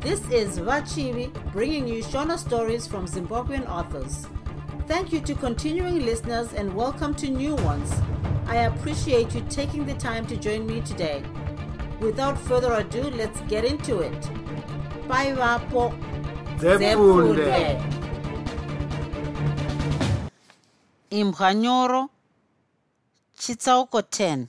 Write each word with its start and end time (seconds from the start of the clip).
This 0.00 0.20
is 0.30 0.58
Vachivi 0.58 1.30
bringing 1.52 1.86
you 1.86 2.02
Shona 2.02 2.38
stories 2.38 2.86
from 2.86 3.06
Zimbabwean 3.06 3.68
authors. 3.68 4.26
Thank 4.88 5.12
you 5.12 5.20
to 5.20 5.34
continuing 5.34 6.06
listeners 6.06 6.54
and 6.54 6.74
welcome 6.74 7.14
to 7.16 7.28
new 7.28 7.54
ones. 7.56 7.92
I 8.46 8.56
appreciate 8.64 9.34
you 9.34 9.42
taking 9.50 9.84
the 9.84 9.92
time 9.94 10.26
to 10.28 10.38
join 10.38 10.66
me 10.66 10.80
today. 10.80 11.22
Without 12.00 12.38
further 12.38 12.72
ado, 12.72 13.02
let's 13.10 13.42
get 13.42 13.66
into 13.66 14.00
it. 14.00 14.20
Bye, 15.06 15.34
Vapo. 15.34 15.92
Imbwa 21.10 21.54
nyoro 21.54 22.08
chitsauko 23.38 24.00
10 24.00 24.46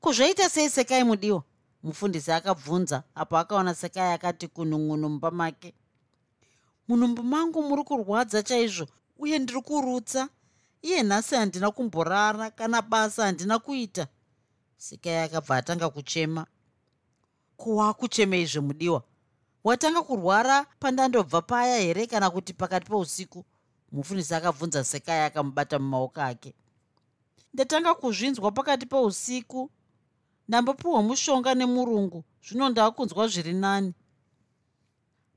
kuzvoita 0.00 0.48
sei 0.48 0.68
sekai 0.70 1.04
mudiwa 1.04 1.42
mufundisi 1.82 2.32
akabvunza 2.32 3.02
apo 3.14 3.38
akaona 3.38 3.74
sekai 3.74 4.12
akati 4.12 4.48
kunun'unu 4.48 5.08
mumba 5.08 5.30
make? 5.30 5.74
Munhumbu 6.88 7.22
mangu 7.22 7.62
muri 7.62 7.84
kurwadza 7.84 8.42
chaizvo 8.42 8.86
uye 9.18 9.38
ndiri 9.38 9.62
kurutsa. 9.62 10.28
Iye 10.82 11.02
nhasi 11.02 11.34
handina 11.34 11.70
kumborara 11.70 12.50
kana 12.50 12.82
basa 12.82 13.24
handina 13.24 13.58
kuita. 13.58 14.06
Sekai 14.76 15.16
akabva 15.16 15.56
atanga 15.56 15.90
kuchema. 15.90 16.46
Kuwakuchemei 17.56 18.46
zvemudiwa 18.46 19.02
watanga 19.64 20.02
kurwara 20.02 20.66
pandandobva 20.80 21.42
paya 21.42 21.78
here 21.78 22.06
kana 22.06 22.30
kuti 22.30 22.52
pakati 22.52 22.86
pousiku? 22.86 23.44
Mufundisi 23.92 24.34
akabvunza 24.34 24.84
sekai 24.84 25.20
akamubata 25.20 25.78
mumaoko 25.78 26.20
ake. 26.20 26.54
Ndatanga 27.54 27.94
kuzvinzwa 27.94 28.50
pakati 28.52 28.86
peusiku 28.86 29.70
ndambopiwa 30.48 31.02
mushonga 31.02 31.54
nemurungu. 31.54 32.24
Zvino 32.44 32.68
ndaakunzwa 32.68 33.28
zviri 33.28 33.52
nani. 33.52 33.94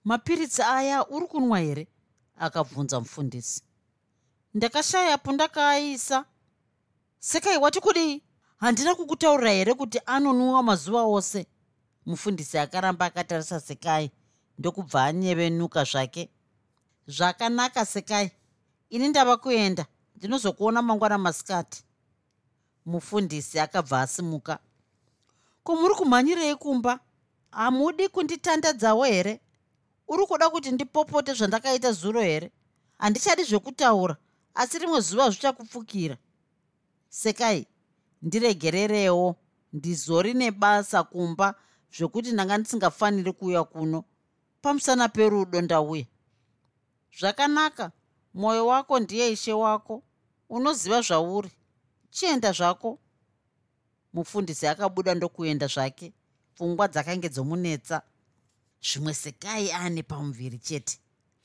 Mapiritsi 0.03 0.61
aya 0.61 1.07
uri 1.07 1.27
kunwa 1.27 1.59
here? 1.59 1.87
Akabvunza 2.37 2.99
mufundisi. 2.99 3.63
Ndakashayapo 4.53 5.31
ndakaaisa 5.31 6.25
sekai 7.19 7.57
wati 7.57 7.79
kudii 7.79 8.21
handina 8.57 8.95
kukutaurira 8.95 9.51
here 9.51 9.73
kuti 9.73 9.99
anonwiwa 10.05 10.63
mazuva 10.63 11.03
ose? 11.03 11.47
Mufundisi 12.05 12.57
akaramba 12.57 13.05
akatarisa 13.05 13.59
sekai. 13.59 14.11
Ndokubva 14.57 15.05
anyevenuka 15.05 15.83
zvake. 15.83 16.29
Zvakanaka 17.07 17.85
sekai. 17.85 18.31
Ini 18.89 19.07
ndava 19.07 19.37
kuenda. 19.37 19.85
Ndinozokuona 20.15 20.81
mangwana 20.81 21.17
masikati. 21.17 21.83
Mufundisi 22.85 23.59
akabva 23.59 24.01
asimuka 24.01 24.59
ko 25.63 25.75
muri 25.75 25.93
kumhanyirei 25.95 26.55
kumba? 26.55 26.99
Hamudi 27.51 28.07
kunditandadzawo 28.09 29.03
here? 29.03 29.39
Uri 30.07 30.25
kuda 30.25 30.49
kuti 30.49 30.71
ndipopote 30.71 31.33
zvandakaita 31.33 31.91
zuro 31.91 32.21
here? 32.21 32.51
Handichadi 32.97 33.43
zvekutaura 33.43 34.17
asi 34.55 34.79
rimwe 34.79 34.99
zuva 35.01 35.29
zvichakupfukira 35.29 36.17
sekai 37.09 37.67
ndiregererewo 38.21 39.35
ndizori 39.73 40.33
nebasa 40.33 41.03
kumba 41.03 41.55
zvekuti 41.95 42.31
ndanga 42.31 42.57
ndisingafaniri 42.57 43.31
kuuya 43.33 43.63
kuno. 43.63 44.03
Pamusana 44.61 45.09
perudo 45.09 45.61
ndauya. 45.61 46.05
Zvakanaka 47.19 47.91
mwoyo 48.33 48.67
wako 48.67 48.99
ndiye 48.99 49.31
ishe 49.31 49.53
wako. 49.53 50.03
Unoziva 50.49 51.01
zvauri. 51.01 51.51
Chienda 52.09 52.51
zvako 52.51 52.99
mufundisi 54.13 54.67
akabuda 54.67 55.15
ndokuenda 55.15 55.67
zvake 55.67 56.13
pfungwa 56.55 56.87
dzakange 56.87 57.29
dzomunetsa. 57.29 58.01
Zvimwe 58.81 59.13
sekai 59.13 59.71
ane 59.71 60.03
pamuviri 60.03 60.57
chete. 60.57 60.97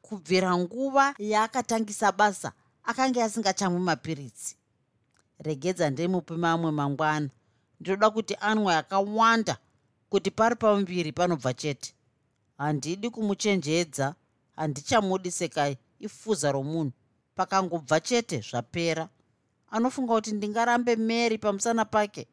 Kubvira 0.02 0.56
nguva 0.58 1.14
yaakatangisa 1.18 2.12
basa 2.12 2.52
akanga 2.84 3.24
asingachamwi 3.24 3.80
mapiritsi. 3.80 4.56
Regedza 5.38 5.90
ndemupe 5.90 6.34
mamwe 6.34 6.70
mangwana. 6.70 7.28
Ndinoda 7.80 8.10
kuti 8.10 8.36
anwe 8.40 8.74
akawanda 8.74 9.58
kuti 10.10 10.30
pari 10.30 10.56
pamuviri 10.56 11.12
panobva 11.12 11.54
chete. 11.54 11.94
Handidi 12.58 13.10
kumuchenjedza 13.10 14.14
handichamudi 14.56 15.30
sekai 15.30 15.78
ifuza 15.98 16.52
romunhu. 16.52 16.92
Pakangobva 17.34 18.00
chete 18.00 18.40
zvapera. 18.40 19.08
Anofunga 19.70 20.14
kuti 20.14 20.32
ndingarambe 20.32 20.96
mary 20.96 21.38
pamusana 21.38 21.84
pake 21.84 22.26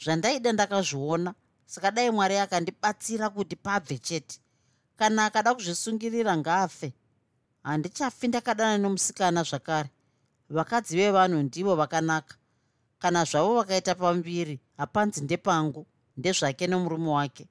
zvandaida 0.00 0.52
ndakazviona. 0.52 1.34
Saka 1.66 1.90
dai 1.90 2.10
mwari 2.10 2.36
akandibatsira 2.36 3.30
kuti 3.30 3.56
pabve 3.56 3.98
chete. 3.98 4.40
Kana 4.96 5.24
akada 5.24 5.54
kuzvisungirira 5.54 6.36
ngaafe. 6.36 6.92
Handichafi 7.62 8.28
ndakadana 8.28 8.78
nomusikana 8.78 9.42
zvakare. 9.42 9.90
Vakadzi 10.50 10.96
vevanhu 10.96 11.42
ndivo 11.42 11.76
vakanaka. 11.76 12.36
Kana 12.98 13.24
zvavo 13.24 13.54
vakaita 13.54 13.94
pamuviri 13.94 14.60
hapanzi 14.76 15.20
ndepangu 15.20 15.86
ndezvake 16.16 16.66
nomurume 16.66 17.10
wake. 17.10 17.48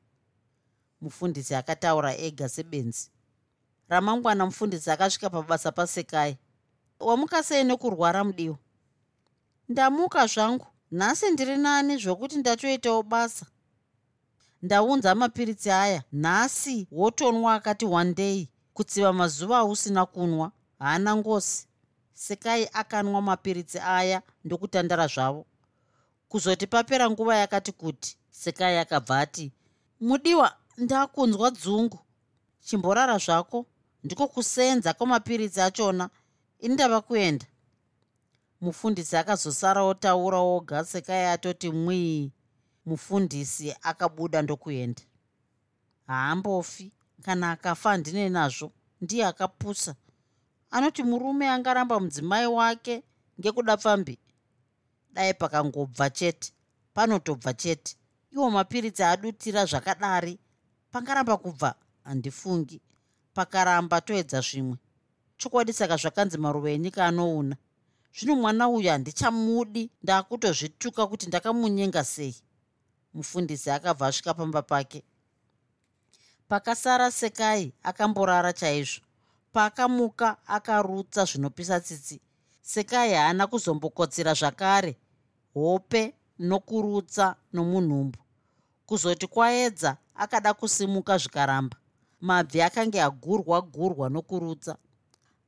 Mufundisi 1.01 1.55
akataura 1.55 2.17
ega 2.17 2.49
sebenzi. 2.49 3.11
Ramangwana 3.89 4.45
mufundisi 4.45 4.91
akasvika 4.91 5.29
pabasa 5.29 5.71
pasekai. 5.71 6.37
Wamuka 6.99 7.43
sei 7.43 7.63
nekurwara 7.63 8.23
mudiwa 8.23 8.57
ndamuka 9.69 10.27
zvangu 10.27 10.67
nhasi 10.91 11.31
ndiri 11.31 11.57
nani 11.57 11.97
zvokuti 11.97 12.37
ndatoitawo 12.37 13.03
basa? 13.03 13.45
Ndaunza 14.61 15.15
mapiritsi 15.15 15.71
aya 15.71 16.03
nhasi 16.11 16.87
wotonwa 16.91 17.53
akati 17.53 17.85
one 17.85 18.13
day 18.13 18.47
kutsiva 18.73 19.13
mazuva 19.13 19.57
ausina 19.57 20.05
kunwa 20.05 20.51
haana 20.79 21.15
ngosi. 21.15 21.67
Sekai 22.13 22.69
akanwa 22.73 23.21
mapiritsi 23.21 23.79
aya 23.79 24.21
ndokutandara 24.43 25.07
zvavo. 25.07 25.45
Kuzoti 26.29 26.67
papera 26.67 27.09
nguva 27.09 27.35
yakati 27.35 27.71
kuti 27.71 28.17
sekai 28.31 28.77
akabva 28.77 29.19
ati 29.19 29.51
mudiwa 30.01 30.55
ndakunzwa 30.77 31.51
dzungu. 31.51 31.99
Chimborara 32.59 33.17
zvako 33.17 33.65
ndiko 34.03 34.27
kusenza 34.27 34.93
kwamapiritsi 34.93 35.61
achona. 35.61 36.09
Ini 36.59 36.73
ndava 36.73 37.01
kuenda 37.01 37.45
mufundisi 38.61 39.17
akazosara 39.17 39.83
otaura 39.83 40.37
oga 40.37 40.85
sekai 40.85 41.25
atoti 41.25 41.69
mwii 41.71 42.31
mufundisi 42.85 43.75
akabuda 43.81 44.41
ndokuenda. 44.41 45.01
Haambofi. 46.07 46.91
Kana 47.21 47.51
akafa 47.51 47.89
handine 47.89 48.29
nazvo. 48.29 48.71
Ndiye 49.01 49.25
akapusa. 49.25 49.95
Anoti 50.71 51.03
murume 51.03 51.49
angaramba 51.49 51.99
mudzimai 51.99 52.47
wake 52.47 53.03
ngekuda 53.39 53.77
pfambi. 53.77 54.19
Dai 55.13 55.33
pakangobva 55.33 56.09
chete 56.09 56.53
panotobva 56.93 57.53
chete. 57.53 57.95
Iwo 58.31 58.49
mapiritsi 58.49 59.03
adutira 59.03 59.65
zvakadari. 59.65 60.39
Pangaramba 60.91 61.37
kubva 61.37 61.75
handifungi. 62.03 62.81
Pakaramba 63.33 64.01
toedza 64.01 64.41
zvimwe. 64.41 64.77
Chokwadi 65.37 65.73
saka 65.73 65.97
zvakanzi 65.97 66.37
maruva 66.37 66.69
enyika 66.69 67.05
anouna 67.05 67.55
zvino 68.17 68.35
mwana 68.35 68.69
uyu 68.69 68.89
handichamudi 68.89 69.89
ndaakutozvituka 70.03 71.07
kuti 71.07 71.27
ndakamunyenga 71.27 72.03
sei? 72.03 72.35
Mufundisi 73.13 73.71
akabva 73.71 74.07
asvika 74.07 74.33
pamba 74.33 74.61
pake. 74.61 75.03
Pakasara 76.47 77.11
sekai 77.11 77.73
akamborara 77.83 78.53
chaizvo. 78.53 79.01
Paakamuka 79.53 80.37
akarutsa 80.47 81.25
zvinopisa 81.25 81.79
tsitsi. 81.79 82.21
Sekai 82.61 83.13
haana 83.13 83.47
kuzombokotsera 83.47 84.33
zvakare 84.33 84.97
hope 85.53 86.13
nokurutsa 86.39 87.35
nomunhumbu. 87.53 88.19
Kuzoti 88.85 89.27
kwaedza 89.27 89.97
akada 90.15 90.53
kusimuka 90.53 91.17
zvikaramba. 91.17 91.77
Mabvi 92.21 92.61
akange 92.61 93.01
agurwa 93.01 93.61
gurwa 93.61 94.09
nokurutsa. 94.09 94.77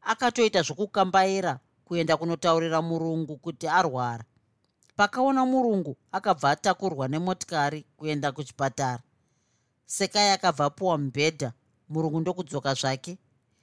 Akatoita 0.02 0.62
zvokukambaira 0.62 1.60
kuenda 1.90 2.18
kunotaurira 2.18 2.82
murungu 2.82 3.38
kuti 3.38 3.68
arwara. 3.68 4.24
Pakaona 4.96 5.46
murungu 5.46 5.98
akabva 6.12 6.52
atakurwa 6.52 7.08
nemotikari 7.08 7.86
kuenda 7.98 8.32
kuchipatara. 8.32 9.04
Sekai 9.86 10.30
akabva 10.30 10.66
apiwa 10.66 10.98
mubhedha 10.98 11.54
murungu 11.90 12.20
ndokudzoka 12.20 12.74
zvake. 12.74 13.18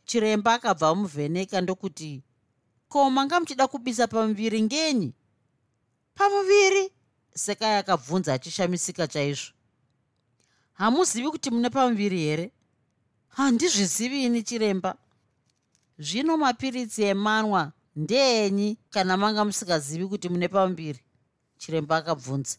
Chiremba 0.05 0.55
akabva 0.55 0.89
amuvheneka 0.89 1.61
ndokuti 1.61 2.23
ko 2.89 3.11
manga 3.11 3.41
muchida 3.41 3.67
kubisa 3.69 4.07
pamuviri 4.07 4.63
ngenyi? 4.63 5.15
Pamuviri? 6.15 6.91
Sekai 7.35 7.77
akabvunza 7.77 8.35
achishamisika 8.35 9.07
chaizvo. 9.07 9.53
Hamuzivi 10.73 11.31
kuti 11.31 11.51
mune 11.51 11.71
pamuviri 11.71 12.19
here? 12.19 12.51
Handizvizivi 13.29 14.25
ini 14.25 14.43
chiremba. 14.43 14.97
Zvino 15.99 16.37
mapiritsi 16.37 17.03
emanwa 17.03 17.73
ndeenyi 17.97 18.79
kana 18.91 19.17
manga 19.17 19.45
musingazivi 19.45 20.07
kuti 20.07 20.29
mune 20.29 20.49
pamuviri 20.49 21.01
chiremba 21.59 21.97
akabvunza. 21.97 22.59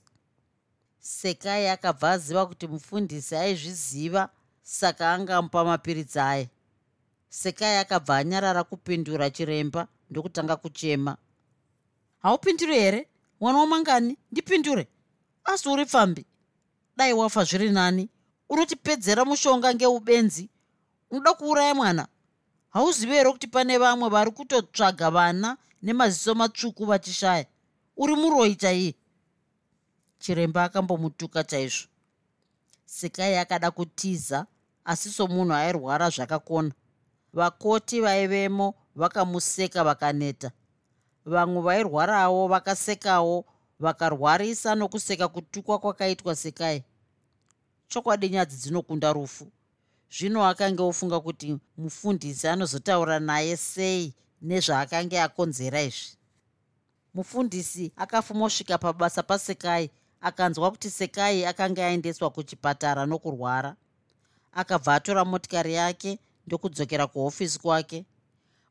Sekai 0.99 1.67
akabva 1.69 2.11
aziva 2.11 2.45
kuti 2.45 2.67
mufundisi 2.67 3.35
aizviziva 3.35 4.29
saka 4.63 5.13
angamupa 5.13 5.65
mapiritsi 5.65 6.19
aya. 6.19 6.47
Sekai 7.29 7.77
akabva 7.77 8.17
anyarara 8.17 8.63
kupindura 8.63 9.29
chiremba 9.29 9.87
ndokutanga 10.09 10.55
kuchema. 10.55 11.17
Haupinduri 12.19 12.75
here? 12.79 13.07
Mwana 13.39 13.59
wamangani 13.59 14.17
ndipindure. 14.31 14.87
Asi 15.43 15.69
uri 15.69 15.85
pfambi. 15.85 16.25
Dai 16.97 17.13
wafa 17.13 17.43
zviri 17.43 17.69
nani. 17.69 18.09
Unotipedzera 18.49 19.25
mushonga 19.25 19.73
ngeubenzi. 19.73 20.49
Unoda 21.11 21.33
kuuraya 21.33 21.75
mwana 21.75 22.07
hauzivi 22.77 23.13
here 23.13 23.31
kuti 23.31 23.47
pane 23.47 23.77
vamwe 23.77 24.09
vari 24.09 24.31
kutotsvaga 24.31 25.11
vana 25.11 25.57
nemaziso 25.81 26.35
matsvuku 26.35 26.85
vachishaya. 26.85 27.45
Uri 27.97 28.15
muroi 28.15 28.55
chaiye? 28.55 28.95
Chiremba 30.19 30.63
akambomutuka 30.63 31.43
chaizvo. 31.43 31.87
Sekai 32.85 33.37
akada 33.37 33.71
kutiza 33.71 34.45
asi 34.85 35.09
somunhu 35.09 35.53
airwara 35.53 36.09
zvakakona. 36.09 36.71
Vakoti 37.33 38.01
vaivemo 38.01 38.73
vakamuseka 38.95 39.83
vakaneta. 39.83 40.51
Vamwe 41.25 41.61
vairwarawo 41.61 42.47
vakasekawo 42.47 43.45
vakarwarisa 43.79 44.75
nokuseka 44.75 45.27
kutukwa 45.27 45.79
kwakaitwa 45.79 46.35
sekai. 46.35 46.83
Chokwadi 47.87 48.29
nyadzi 48.29 48.57
dzinokunda 48.57 49.13
rufu 49.13 49.51
zvino 50.11 50.45
akange 50.45 50.81
ofunga 50.83 51.19
kuti 51.19 51.57
mufundisi 51.77 52.47
anozotaura 52.47 53.19
naye 53.19 53.57
sei 53.57 54.13
nezvaakanga 54.41 55.23
akonzera 55.23 55.81
izvi. 55.81 56.17
Mufundisi 57.13 57.91
akafumosvika 57.95 58.77
pabasa 58.77 59.23
pasekai 59.23 59.89
akanzwa 60.21 60.71
kuti 60.71 60.89
sekai 60.89 61.45
akanga 61.45 61.85
aendeswa 61.85 62.29
kuchipatara 62.29 63.05
nokurwara. 63.05 63.75
Akabva 64.53 64.95
atora 64.95 65.25
motikari 65.25 65.73
yake 65.73 66.19
ndokudzokera 66.47 67.07
kuhofisi 67.07 67.59
kwake. 67.59 68.05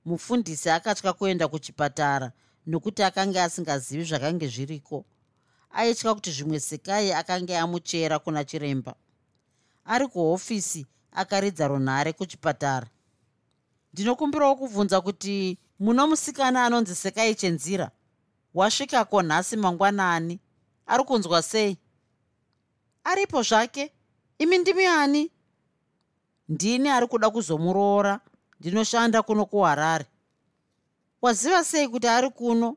Mufundisi 0.05 0.71
akatya 0.71 1.13
kuenda 1.13 1.49
kuchipatara 1.49 2.33
nokuti 2.67 3.03
akanga 3.03 3.45
asingazivi 3.45 4.05
zvakange 4.05 4.49
zviriko. 4.49 5.05
Aitya 5.71 6.15
kuti 6.15 6.31
zvimwe 6.31 6.61
sekai 6.61 7.13
akanga 7.13 7.61
amuchera 7.61 8.19
kuna 8.19 8.45
chiremba. 8.45 8.95
Ari 9.85 10.09
kuhofisi 10.09 10.87
akaridza 11.17 11.69
runhare 11.69 12.13
kuchipatara. 12.13 12.87
Ndinokumbirawo 13.93 14.57
kubvunza 14.57 15.01
kuti 15.01 15.59
muno 15.81 16.07
musikana 16.07 16.65
anonzi 16.65 16.95
sekai 16.95 17.35
chenzira 17.35 17.91
wasvikako 18.55 19.23
nhasi 19.23 19.57
mangwanani 19.57 20.41
ari 20.87 21.05
kunzwa 21.05 21.43
sei? 21.43 21.79
Aripo 23.05 23.43
zvake? 23.43 23.93
Imi 24.39 24.59
ndimi 24.59 24.87
ani? 24.87 25.31
Ndini 26.49 26.89
ari 26.89 27.07
kuda 27.07 27.31
kuzomuroora 27.31 28.21
ndinoshanda 28.61 29.23
kuno 29.23 29.47
kuharare. 29.47 30.07
Waziva 31.23 31.65
sei 31.65 31.89
kuti 31.89 32.09
ari 32.09 32.31
kuno? 32.31 32.77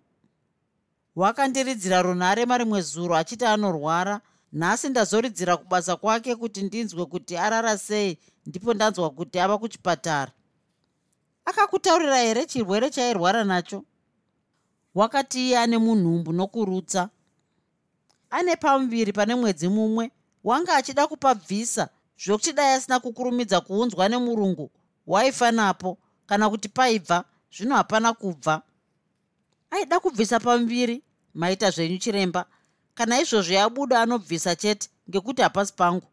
Wakandiridzira 1.16 2.02
runhare 2.02 2.46
marimwe 2.46 2.82
zuro 2.82 3.16
achiti 3.16 3.46
anorwara 3.46 4.22
nhasi 4.54 4.90
ndazoridzira 4.90 5.58
kubasa 5.58 5.96
kwake 5.96 6.36
kuti 6.36 6.62
ndinzwe 6.62 7.06
kuti 7.06 7.38
arara 7.38 7.78
sei 7.78 8.18
ndipo 8.46 8.74
ndanzwa 8.74 9.10
kuti 9.10 9.40
ava 9.40 9.58
kuchipatara. 9.58 10.32
Akakutaurira 11.46 12.18
here 12.18 12.46
chirwere 12.46 12.90
chairwara 12.90 13.44
nacho? 13.44 13.84
Wakati 14.96 15.48
iye 15.48 15.58
ane 15.58 15.78
munhumbu 15.78 16.34
nokurutsa 16.34 17.10
ane 18.30 18.56
pamuviri 18.56 19.14
pane 19.14 19.36
mwedzi 19.36 19.68
mumwe 19.68 20.12
wanga 20.44 20.76
achida 20.76 21.08
kupabvisa 21.08 21.90
zvokuti 22.24 22.54
dai 22.54 22.74
asina 22.74 23.00
kukurumidza 23.00 23.62
kuunzwa 23.62 24.10
nemurungu 24.10 24.72
waifa 25.08 25.52
napo 25.52 25.98
kana 26.26 26.50
kuti 26.50 26.70
paibva 26.70 27.26
zvino 27.56 27.76
hapana 27.76 28.14
kubva. 28.14 28.62
Aida 29.72 30.00
kubvisa 30.00 30.40
pamuviri 30.40 31.04
maita 31.34 31.72
zvenyu 31.72 31.98
chiremba 31.98 32.46
kana 33.00 33.22
izvozvo 33.22 33.54
yabuda 33.54 34.02
anobvisa 34.02 34.56
chete 34.56 34.90
ngekuti 35.10 35.42
hapasi 35.42 35.74
pangu. 35.74 36.08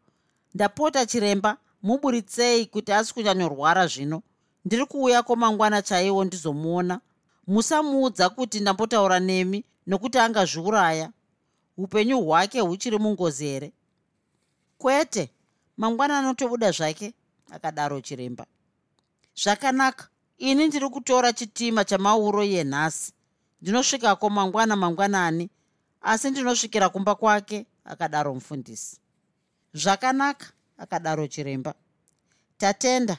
Ndapota 0.53 1.05
chiremba 1.05 1.57
muburitsei 1.83 2.65
kuti 2.65 2.93
asi 2.93 3.13
kunyanyorwara 3.13 3.87
zvino. 3.87 4.21
Ndiri 4.65 4.85
kuuyako 4.85 5.35
mangwana 5.35 5.81
chaiwo 5.81 6.23
ndizomuona. 6.23 6.99
Musamuudza 7.47 8.29
kuti 8.29 8.59
ndambotaura 8.59 9.19
nemi 9.19 9.65
nokuti 9.87 10.17
angazviuraya. 10.17 11.11
Upenyu 11.77 12.21
hwake 12.21 12.59
huchiri 12.59 12.97
mungozi 12.97 13.45
here 13.45 13.71
kwete 14.77 15.29
mangwana 15.77 16.19
anotobuda 16.19 16.71
zvake 16.71 17.13
akadaro 17.51 18.01
chiremba. 18.01 18.45
Zvakanaka 19.35 20.07
ini 20.37 20.67
ndiri 20.67 20.89
kutora 20.89 21.33
chitima 21.33 21.85
chamauro 21.85 22.43
yenhasi. 22.43 23.13
Ndinosvikako 23.61 24.29
mangwana 24.29 24.75
mangwanani 24.75 25.49
asi 26.07 26.31
ndinosvikira 26.31 26.89
kumba 26.89 27.15
kwake 27.15 27.65
akadaro 27.85 28.33
mufundisi. 28.33 28.99
Zvakanaka 29.73 30.47
akadaro 30.77 31.27
chiremba. 31.27 31.73
Tatenda 32.57 33.17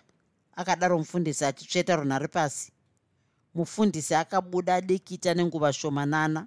akadaro 0.56 0.98
mufundisi 0.98 1.44
achitsveta 1.44 1.96
runhare 1.96 2.28
pasi 2.28 2.72
mufundisi 3.54 4.14
akabuda 4.14 4.80
dikita 4.80 5.34
nenguva 5.34 5.72
shomanana. 5.72 6.46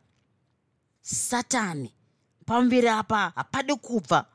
Satani 1.02 1.94
pamuviri 2.46 2.90
apa 2.90 3.32
hapadi 3.36 3.76
kubva. 3.76 4.26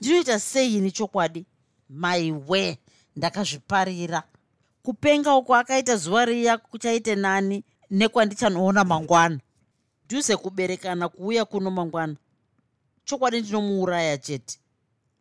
Ndinoita 0.00 0.40
sei 0.40 0.74
ini 0.76 0.90
chokwadi? 0.90 1.46
Maiwe 1.88 2.78
ndakazviparira. 3.16 4.22
Kupenga 4.82 5.34
uko 5.34 5.54
akaita 5.54 5.96
zuva 5.96 6.24
riya 6.24 6.58
kuchaite 6.58 7.14
nani 7.14 7.64
nekwandichanoona 7.90 8.84
mangwana 8.84 9.40
dhuze 10.08 10.36
kuberekana 10.36 11.08
kuuya 11.08 11.44
kuno 11.44 11.70
mangwana. 11.70 12.16
Chokwadi 13.04 13.40
ndinomuuraya 13.40 14.18
chete. 14.18 14.58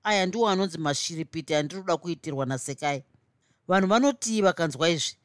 Aya 0.03 0.25
ndiwo 0.25 0.49
anonzi 0.49 0.77
mashiripiti 0.77 1.55
andiroda 1.55 1.97
kuitirwa 1.97 2.45
nasekai. 2.45 3.03
Vanhu 3.67 3.87
vanotii 3.87 4.41
vakanzwa 4.41 4.89
izvi 4.89 5.15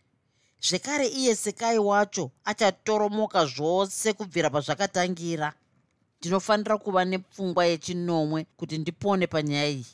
zvekare 0.60 1.06
iye 1.08 1.37
sekai 1.37 1.78
wacho 1.78 2.31
achatoromoka 2.44 3.47
zvose 3.47 4.12
kubvira 4.12 4.50
pazvakatangira. 4.50 5.52
Ndinofanira 6.21 6.78
kuva 6.78 7.04
nepfungwa 7.04 7.66
yechinomwe 7.66 8.47
kuti 8.56 8.78
ndipone 8.78 9.26
panyaya 9.26 9.68
iyi. 9.68 9.87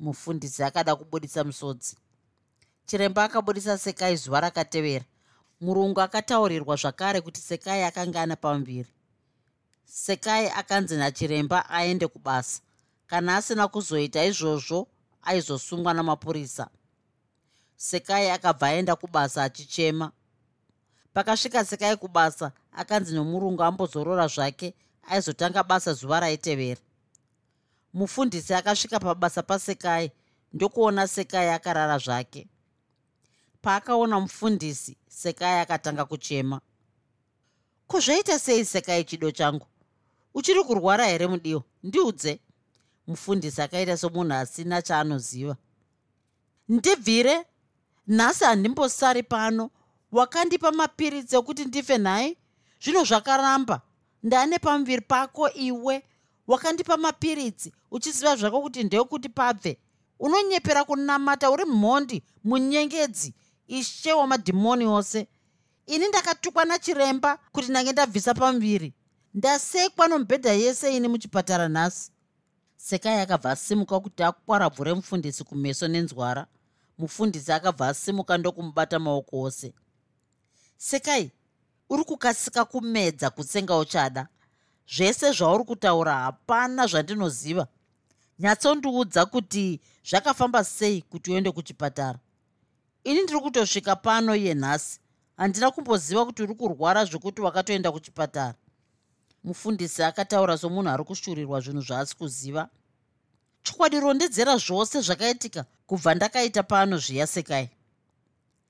Mufundisi 0.00 0.62
akada 0.62 0.96
kubudisa 0.96 1.44
musodzi 1.44 1.96
chiremba 2.86 3.24
akabudisa 3.24 3.78
sekai 3.78 4.16
zuva 4.16 4.40
rakatevera 4.40 5.04
murungu 5.64 6.00
akataurirwa 6.00 6.74
zvakare 6.76 7.20
kuti 7.20 7.40
sekai 7.40 7.82
akanga 7.88 8.22
ana 8.22 8.36
pamuviri 8.36 8.90
sekai 9.94 10.48
akanzi 10.50 10.96
nachiremba 10.96 11.70
aende 11.70 12.06
kubasa. 12.08 12.62
Kana 13.06 13.36
asina 13.36 13.68
kuzoita 13.68 14.24
izvozvo 14.24 14.88
aizosungwa 15.22 15.94
namapurisa. 15.94 16.68
Sekai 17.76 18.30
akabva 18.30 18.66
aenda 18.66 18.96
kubasa 18.96 19.44
achichema. 19.44 20.12
Pakasvika 21.12 21.64
sekai 21.64 21.96
kubasa 21.96 22.52
akanzi 22.72 23.14
nomurungu 23.14 23.62
ambozorora 23.62 24.26
zvake 24.26 24.74
aizotanga 25.02 25.62
basa 25.62 25.92
zuva 25.92 26.20
raitevera. 26.20 26.80
Mufundisi 27.92 28.54
akasvika 28.54 29.00
pabasa 29.00 29.42
pasekai 29.42 30.12
ndokuona 30.52 31.08
sekai 31.08 31.48
akarara 31.48 31.98
zvake 31.98 32.48
paakaona 33.64 34.20
mufundisi 34.20 34.96
sekai 35.08 35.60
akatanga 35.60 36.04
kuchema. 36.04 36.60
Kuzvaita 37.86 38.38
sei 38.38 38.64
sekai 38.64 39.04
chido 39.04 39.30
changu? 39.30 39.66
Uchiri 40.34 40.64
kurwara 40.64 41.06
here 41.06 41.26
mudiwa 41.26 41.62
ndiudze. 41.82 42.40
Mufundisi 43.06 43.62
akaita 43.62 43.96
somunhu 43.96 44.34
asina 44.34 44.82
chaanoziva. 44.82 45.56
Ndibvire. 46.68 47.44
Nhasi 48.06 48.44
handimbosari 48.44 49.22
pano. 49.22 49.70
Wakandipa 50.12 50.72
mapiritsi 50.72 51.36
ekuti 51.36 51.64
ndife 51.64 51.98
nhai? 51.98 52.36
Zvino 52.82 53.04
zvakaramba. 53.04 53.80
Ndane 54.22 54.58
pamuviri 54.58 55.02
pako 55.02 55.50
iwe. 55.50 56.02
Wakandipa 56.46 56.96
mapiritsi. 56.96 57.72
Uchiziva 57.90 58.36
zvako 58.36 58.62
kuti 58.62 58.84
ndeyekuti 58.84 59.28
pabve 59.28 59.78
unonyepera 60.20 60.84
kunamata 60.84 61.50
uri 61.50 61.64
mhondi 61.64 62.22
munyengedzi 62.44 63.34
ishe 63.68 64.12
wamadhimoni 64.12 64.86
ose. 64.86 65.26
Ini 65.86 66.08
ndakatukwa 66.08 66.64
nachiremba 66.64 67.38
kuti 67.52 67.70
ndange 67.70 67.92
ndabvisa 67.92 68.34
pamuviri 68.34 68.94
ndasekwa 69.34 70.08
nomubhedha 70.08 70.52
yese 70.52 70.96
ini 70.96 71.08
muchipatara 71.08 71.68
nhasi. 71.68 72.10
Sekai 72.76 73.20
akabva 73.20 73.50
asimuka 73.50 74.00
kuti 74.00 74.22
akwarabvure 74.22 74.94
mufundisi 74.94 75.44
kumeso 75.44 75.88
nenzwara. 75.88 76.46
Mufundisi 76.98 77.52
akabva 77.52 77.88
asimuka 77.88 78.38
ndokumubata 78.38 78.98
maoko 78.98 79.40
ose. 79.40 79.72
Sekai 80.76 81.30
uri 81.90 82.04
kukasika 82.04 82.64
kumedza 82.64 83.30
kutsenga 83.30 83.76
uchada? 83.76 84.28
Zvese 84.96 85.32
zvauri 85.32 85.64
kutaura 85.64 86.14
hapana 86.14 86.86
zvandinoziva. 86.86 87.66
Nyatsondiudza 88.38 89.26
kuti 89.26 89.80
zvakafamba 90.04 90.64
sei 90.64 91.02
kuti 91.02 91.30
uende 91.32 91.50
kuchipatara 91.50 92.18
ini 93.04 93.22
ndiri 93.22 93.40
kutosvika 93.40 93.96
pano 93.96 94.36
iye 94.36 94.54
nhasi 94.54 95.00
handina 95.36 95.70
kumboziva 95.70 96.24
kuti 96.24 96.42
uri 96.42 96.54
kurwara 96.54 97.04
zvekuti 97.04 97.40
wakatoenda 97.40 97.92
kuchipatara. 97.92 98.54
Mufundisi 99.44 100.02
akataura 100.02 100.58
somunhu 100.58 100.90
ari 100.90 101.04
kushurirwa 101.04 101.60
zvinhu 101.60 101.80
zvaasi 101.80 102.16
kuziva. 102.16 102.68
Chokwadi 103.62 104.00
rondedzera 104.00 104.56
zvose 104.56 105.00
zvakaitika 105.00 105.64
kubva 105.86 106.14
ndakaita 106.14 106.62
pano 106.62 106.98
zviya 106.98 107.26
sekai. 107.26 107.70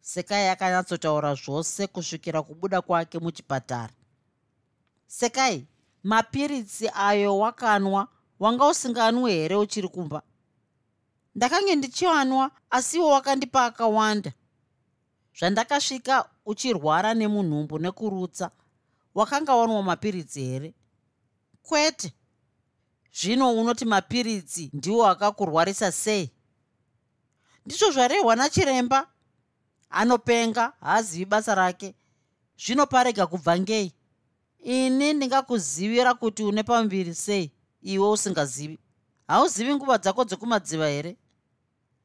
Sekai 0.00 0.48
akanyatsotaura 0.48 1.34
zvose 1.34 1.86
kusvikira 1.86 2.42
kubuda 2.42 2.82
kwake 2.82 3.18
muchipatara. 3.18 3.92
Sekai 5.06 5.66
mapiritsi 6.04 6.90
ayo 6.94 7.38
wakanwa 7.38 8.08
wanga 8.40 8.66
usinganwe 8.66 9.32
here 9.32 9.56
uchiri 9.56 9.88
kumba 9.88 10.22
ndakange 11.34 11.76
ndichiwanwa 11.76 12.50
asiwo 12.70 13.10
wakandipa 13.10 13.64
akawanda. 13.64 14.32
Zvandakasvika 15.38 16.28
uchirwara 16.46 17.14
nemunhumbu 17.14 17.78
nekurutsa 17.78 18.50
wakanga 19.14 19.54
wanwa 19.54 19.82
mapiritsi 19.82 20.40
here? 20.44 20.74
Kwete. 21.62 22.12
Zvino 23.20 23.54
unoti 23.60 23.84
mapiritsi 23.84 24.70
ndiwo 24.72 25.06
akakurwarisa 25.06 25.92
sei? 25.92 26.30
Ndizvo 27.66 27.90
zvarehwa 27.90 28.36
nachiremba 28.36 29.08
anopenga 29.90 30.72
haazivi 30.80 31.24
basa 31.24 31.54
rake. 31.54 31.94
Zvino 32.58 32.86
parega 32.86 33.26
kubva 33.26 33.58
ngei? 33.58 33.92
Ini 34.58 35.12
ndingakuzivira 35.12 36.14
kuti 36.14 36.42
une 36.42 36.62
pamuviri 36.62 37.14
sei 37.14 37.52
iwe 37.82 38.08
usingazivi? 38.10 38.78
Hauzivi 39.28 39.74
nguva 39.74 39.98
dzako 39.98 40.24
dzekumadziva 40.24 40.88
here 40.88 41.16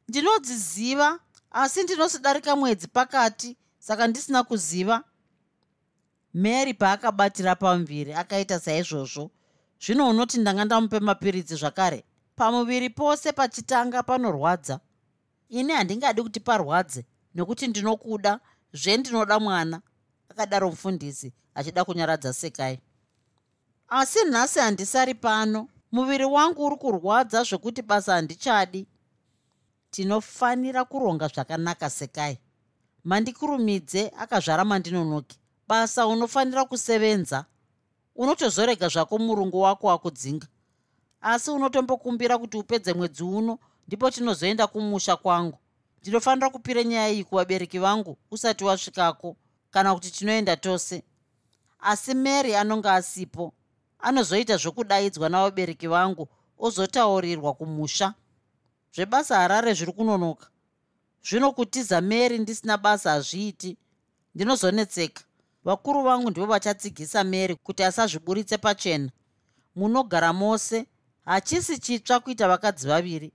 ndinodziziva 0.09 1.19
asi 1.51 1.83
ndinosidarika 1.83 2.55
mwedzi 2.55 2.87
pakati 2.87 3.57
saka 3.79 4.07
ndisina 4.07 4.43
kuziva. 4.43 5.03
Mary 6.33 6.73
paakabatira 6.73 7.55
pamuviri 7.55 8.13
akaita 8.13 8.59
saizvozvo. 8.59 9.31
Zvino 9.81 10.09
unoti 10.09 10.39
ndanga 10.39 10.65
ndamupe 10.65 10.99
mapiritsi 10.99 11.55
zvakare. 11.55 12.03
Pamuviri 12.35 12.89
pose 12.89 13.31
pachitanga 13.31 14.03
panorwadza. 14.03 14.79
Ini 15.49 15.73
handingadi 15.73 16.21
kuti 16.21 16.39
parwadze 16.39 17.05
nekuti 17.35 17.67
ndinokuda 17.67 18.39
zvendinoda 18.73 19.39
mwana 19.39 19.81
akadaro 20.29 20.69
mufundisi 20.69 21.33
achida 21.55 21.85
kunyaradza 21.85 22.33
sekai. 22.33 22.79
Asi 23.87 24.19
nhasi 24.25 24.59
handisari 24.59 25.13
pano. 25.13 25.67
Muviri 25.91 26.25
wangu 26.25 26.65
uri 26.65 26.75
kurwadza 26.75 27.43
zvokuti 27.43 27.81
basa 27.81 28.13
handichadi 28.13 28.87
tinofanira 29.91 30.85
kuronga 30.85 31.27
zvakanaka 31.27 31.89
sekai. 31.89 32.37
Mandikurumidze 33.03 34.11
akazvara 34.17 34.65
mandinonoki. 34.65 35.39
Basa 35.67 36.07
unofanira 36.07 36.65
kusevenza. 36.65 37.45
Unotozorega 38.15 38.87
zvako 38.87 39.17
murungu 39.17 39.61
wako 39.61 39.91
akudzinga 39.91 40.47
asi 41.21 41.51
unotombokumbira 41.51 42.37
kuti 42.37 42.57
upedze 42.57 42.93
mwedzi 42.93 43.23
uno 43.23 43.59
ndipo 43.87 44.11
tinozoenda 44.11 44.67
kumusha 44.67 45.15
kwangu. 45.15 45.57
Ndinofanira 46.01 46.49
kupire 46.49 46.85
nyaya 46.85 47.09
iyi 47.09 47.23
kuvabereki 47.23 47.79
vangu 47.79 48.17
usati 48.31 48.63
wasvikako 48.63 49.35
kana 49.71 49.93
kuti 49.95 50.11
tinoenda 50.11 50.57
tose. 50.57 51.03
Asi 51.79 52.13
mary 52.13 52.55
anonge 52.55 52.89
asipo 52.89 53.53
anozoita 53.99 54.57
zvokudaidzwa 54.57 55.29
navabereki 55.29 55.87
vangu 55.87 56.27
ozotaurirwa 56.57 57.53
kumusha 57.53 58.13
zvebasa 58.95 59.35
harare 59.37 59.73
zviri 59.73 59.91
kunonoka. 59.91 60.47
Zvino 61.23 61.51
kutiza 61.51 62.01
mary 62.01 62.37
ndisina 62.39 62.77
basa 62.77 63.11
hazviiti 63.11 63.77
ndinozonetseka. 64.35 65.23
Vakuru 65.63 66.03
vangu 66.03 66.29
ndivo 66.29 66.45
vachatsigisa 66.45 67.23
mary 67.23 67.55
kuti 67.55 67.83
asazviburitse 67.83 68.57
pachena. 68.57 69.09
Munogara 69.75 70.33
mose 70.33 70.85
hachisi 71.25 71.79
chitsva 71.79 72.19
kuita 72.19 72.47
vakadzi 72.47 72.87
vaviri. 72.87 73.31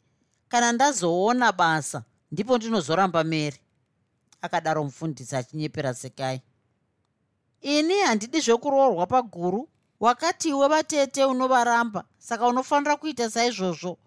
Kana 0.49 0.73
ndazoona 0.73 1.53
basa 1.53 2.05
ndipo 2.33 2.57
ndinozoramba 2.59 3.25
mary. 3.25 3.59
Akadaro 4.41 4.85
mufundisi 4.85 5.37
achinyepera 5.37 5.95
sekai. 5.95 6.43
Ini 7.61 8.01
handidi 8.01 8.41
zvekuroorwa 8.41 9.07
paguru 9.07 9.69
wakati 10.01 10.49
iwe 10.49 10.69
vatete 10.69 11.25
unovaramba 11.25 12.05
saka 12.19 12.47
unofanira 12.47 12.97
kuita 12.97 13.31
saizvozvo 13.31 13.99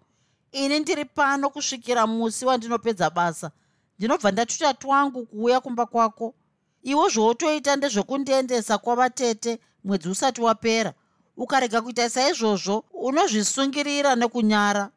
ini 0.52 0.80
ndiri 0.80 1.04
pano 1.04 1.50
kusvikira 1.50 2.06
musi 2.06 2.44
wandinopedza 2.46 3.10
basa. 3.10 3.50
Ndinobva 3.98 4.30
ndatuta 4.30 4.74
twangu 4.74 5.26
kuuya 5.26 5.60
kumba 5.60 5.86
kwako. 5.86 6.34
Iwo 6.82 7.08
zvootoita 7.08 7.76
ndezvekundiendesa 7.76 8.78
kwavatete 8.78 9.58
mwedzi 9.84 10.08
usati 10.08 10.40
wapera. 10.40 10.94
Ukarega 11.36 11.82
kuita 11.82 12.10
saizvozvo 12.10 12.84
unozvisungirira 12.92 14.14
nekunyara. 14.16 14.90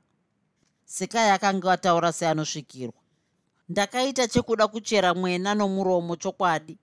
Sekai 0.85 1.29
akanga 1.29 1.71
ataura 1.71 2.11
seanosvikirwa. 2.11 3.01
Ndakaita 3.69 4.27
chekuda 4.27 4.67
kuchera 4.67 5.13
mwena 5.13 5.55
nomuromo 5.55 6.15
chokwadi. 6.15 6.77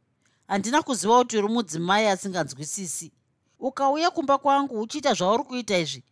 Handina 0.48 0.82
kuziva 0.82 1.18
kuti 1.18 1.38
uri 1.38 1.48
mudzimai 1.48 2.06
asinganzwisisi. 2.06 3.12
Ukauya 3.58 4.10
kumba 4.10 4.38
kwangu 4.38 4.80
uchiita 4.80 5.14
zvauri 5.14 5.44
kuita 5.44 5.78
izvi 5.78 6.02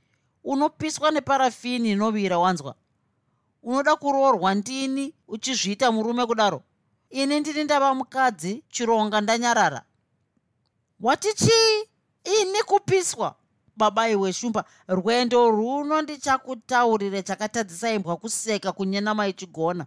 unopiswa 0.47 1.11
neparafini 1.11 1.91
inovira 1.91 2.39
wanzwa? 2.39 2.75
Unoda 3.63 3.97
kuroorwa 3.97 4.55
ndini 4.55 5.15
uchizviita 5.29 5.93
murume 5.93 6.27
kudaro? 6.27 6.63
Ini 7.11 7.41
ndini 7.41 7.65
ndava 7.65 7.95
mukadzi 7.95 8.63
chironga 8.71 9.21
ndanyarara. 9.21 9.83
Wati 11.01 11.35
chii? 11.35 11.89
Ini 12.25 12.63
kupiswa. 12.67 13.35
Babai 13.77 14.17
weshumba 14.17 14.65
rwendo 14.89 15.51
runo 15.51 16.03
ndichakutaurire 16.03 17.23
chakatadzisa 17.23 17.93
imbwa 17.93 18.17
kuseka 18.17 18.73
kunyenama 18.73 19.29
ichigona. 19.29 19.87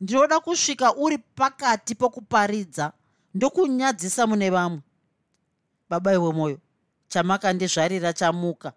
Ndinoda 0.00 0.40
kusvika 0.40 0.94
uri 0.94 1.18
pakati 1.18 1.94
pokuparidza 1.94 2.92
ndokunyadzisa 3.34 4.26
mune 4.26 4.50
vamwe. 4.50 4.80
Babai 5.90 6.16
wemwoyo 6.16 6.58
chamakandizvarira 7.08 8.12
chamuka 8.12 8.72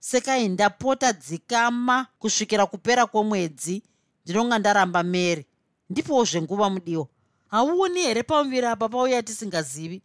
sekai 0.00 0.48
ndapota 0.48 1.12
dzikama 1.12 2.06
kusvikira 2.18 2.66
kupera 2.66 3.06
kwomwedzi 3.06 3.82
ndinonga 4.24 4.58
ndaramba 4.58 5.02
mary 5.02 5.46
ndipowo 5.90 6.24
zvenguva 6.24 6.70
mudiwa 6.70 7.06
hauoni 7.48 8.00
here 8.00 8.22
pamuviri 8.22 8.66
apa 8.66 8.88
pauya 8.88 9.22
tisingazivi? 9.22 10.02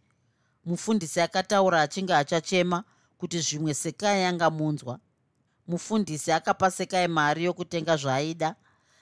Mufundisi 0.66 1.22
akataura 1.22 1.82
achinge 1.82 2.14
achachema 2.14 2.84
kuti 3.18 3.40
zvimwe 3.40 3.74
sekai 3.74 4.24
angamunzwa 4.24 5.00
mufundisi 5.68 6.32
akapa 6.32 6.72
sekai 6.72 7.08
mari 7.08 7.44
yokutenga 7.44 7.98
zvaaida 7.98 8.56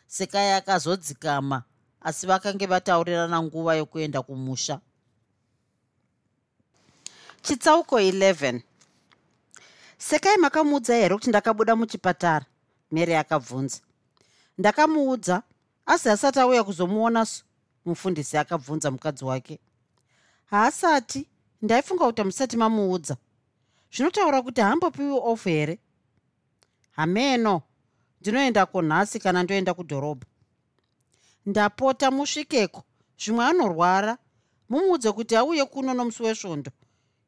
sekai 0.08 0.52
akazodzikama 0.52 1.64
asi 2.02 2.28
vakange 2.28 2.66
vataurirana 2.66 3.44
nguva 3.44 3.76
yokuenda 3.76 4.22
kumusha. 4.22 4.80
Chitsauko 7.42 8.00
11 8.00 8.62
sekai 10.02 10.38
makamuudza 10.38 10.96
here 10.96 11.16
kuti 11.16 11.30
ndakabuda 11.30 11.76
muchipatara? 11.76 12.46
Mary 12.92 13.16
akabvunza. 13.16 13.80
Ndakamuudza 14.58 15.44
asi 15.86 16.10
asati 16.10 16.40
auya 16.40 16.64
kuzomuonaso 16.64 17.44
mufundisi 17.86 18.38
akabvunza 18.38 18.92
mukadzi 18.92 19.26
wake. 19.26 19.60
Haasati 20.46 21.28
ndaifunga 21.62 22.06
kuti 22.06 22.22
hamusati 22.22 22.58
mamuudza. 22.58 23.18
Zvinotaura 23.94 24.42
kuti 24.42 24.62
hambopiwi 24.62 25.20
ofu 25.24 25.50
here? 25.50 25.80
Hameno. 26.92 27.62
Ndinoendako 28.22 28.82
nhasi 28.82 29.20
kana 29.20 29.44
ndoenda 29.44 29.74
kudhorobha. 29.74 30.26
Ndapota 31.46 32.12
musvikeko 32.12 32.84
zvimwe 33.20 33.46
anorwara. 33.46 34.18
Mumuudze 34.70 35.12
kuti 35.12 35.36
auye 35.36 35.66
kuno 35.66 35.94
nomusi 35.94 36.24
wesvondo 36.24 36.72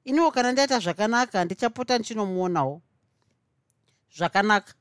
iniwo 0.06 0.32
kana 0.32 0.52
ndaita 0.52 0.80
zvakanaka 0.80 1.46
ndichapota 1.46 1.98
ndichinomuonawo. 1.98 2.82
Zvakanaka. 4.18 4.74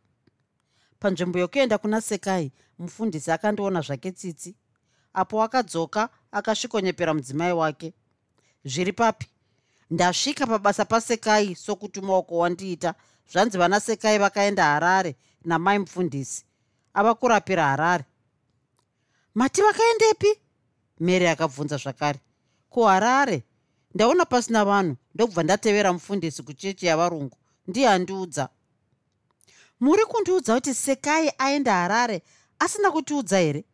Panzvimbo 1.01 1.39
yokuenda 1.39 1.79
kuna 1.79 2.01
sekai 2.01 2.53
mufundisi 2.79 3.31
akandiona 3.31 3.81
zvake 3.81 4.13
tsitsi. 4.13 4.57
Apo 5.15 5.43
akadzoka 5.43 6.09
akasvikonyepera 6.33 7.15
mudzimai 7.15 7.53
wake. 7.53 7.95
Zviri 8.65 8.93
papi. 8.93 9.27
Ndasvika 9.91 10.47
pabasa 10.47 10.85
pasekai 10.85 11.55
sokuti 11.55 12.01
maoko 12.01 12.39
wandiita. 12.39 12.95
Zvanzi 13.33 13.59
vana 13.59 13.81
sekai 13.81 14.19
vakaenda 14.19 14.65
harare 14.65 15.17
namai 15.45 15.79
mufundisi. 15.79 16.45
Ava 16.95 17.15
kurapira 17.15 17.65
harare. 17.65 18.05
Mati 19.35 19.63
vakaendepi? 19.63 20.41
Mary 21.01 21.29
akabvunza 21.29 21.77
zvakare. 21.77 22.21
Kuharare 22.71 23.43
ndaona 23.95 24.25
pasina 24.25 24.65
vanhu 24.65 24.97
ndokubva 25.15 25.43
ndatevera 25.43 25.93
mufundisi 25.93 26.43
kuchechi 26.43 26.87
yavarungu. 26.87 27.37
Ndiye 27.67 27.89
andiudza. 27.89 28.49
Muri 29.81 30.05
kundiudza 30.05 30.55
kuti 30.55 30.75
sekai 30.75 31.33
aenda 31.39 31.73
harare 31.73 32.23
asina 32.59 32.91
kutiudza 32.91 33.39
here? 33.39 33.65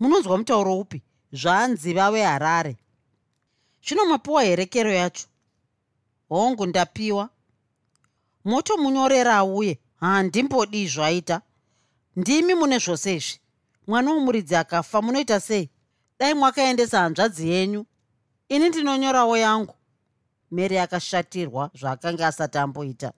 Munonzwa 0.00 0.38
mutauro 0.38 0.78
upi? 0.78 1.02
Zvanzi 1.32 1.92
vave 1.94 2.22
harare. 2.22 2.76
Zvino 3.86 4.04
mapiwa 4.04 4.44
herekero 4.44 4.92
yacho. 4.92 5.26
Hongu 6.28 6.66
ndapiwa. 6.66 7.30
Motomunyorera 8.44 9.36
auye. 9.36 9.78
Handimbodi 10.00 10.88
zvaita. 10.88 11.40
Ndimi 12.16 12.54
mune 12.54 12.78
zvose 12.78 13.16
izvi. 13.16 13.40
Mwana 13.86 14.10
womuridzi 14.10 14.56
akafa 14.56 15.02
munoita 15.02 15.40
sei? 15.40 15.70
Dai 16.18 16.34
mwakaendesa 16.34 17.00
hanzvadzi 17.00 17.48
yenyu. 17.48 17.86
Ini 18.48 18.68
ndinonyorawo 18.68 19.36
yangu 19.36 19.74
mary 20.50 20.78
akashatirwa 20.78 21.70
zvaakanga 21.74 22.26
asati 22.26 22.58
amboita. 22.58 23.12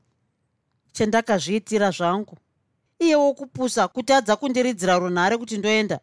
Chendakazviitira 0.92 1.90
zvangu. 1.90 2.36
Iyewo 2.98 3.34
kupusa 3.34 3.88
kutadza 3.88 4.36
kundiridzira 4.36 4.98
runhare 4.98 5.36
kuti 5.36 5.58
ndoenda. 5.58 6.00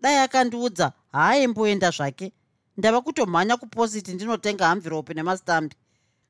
Dai 0.00 0.16
akandiudza 0.16 0.92
haaimboenda 1.12 1.90
zvake. 1.90 2.32
Ndava 2.76 3.00
kutomhanya 3.00 3.56
kupositi 3.56 4.14
ndinotenga 4.14 4.66
hamviropi 4.66 5.14
nemastambi 5.14 5.76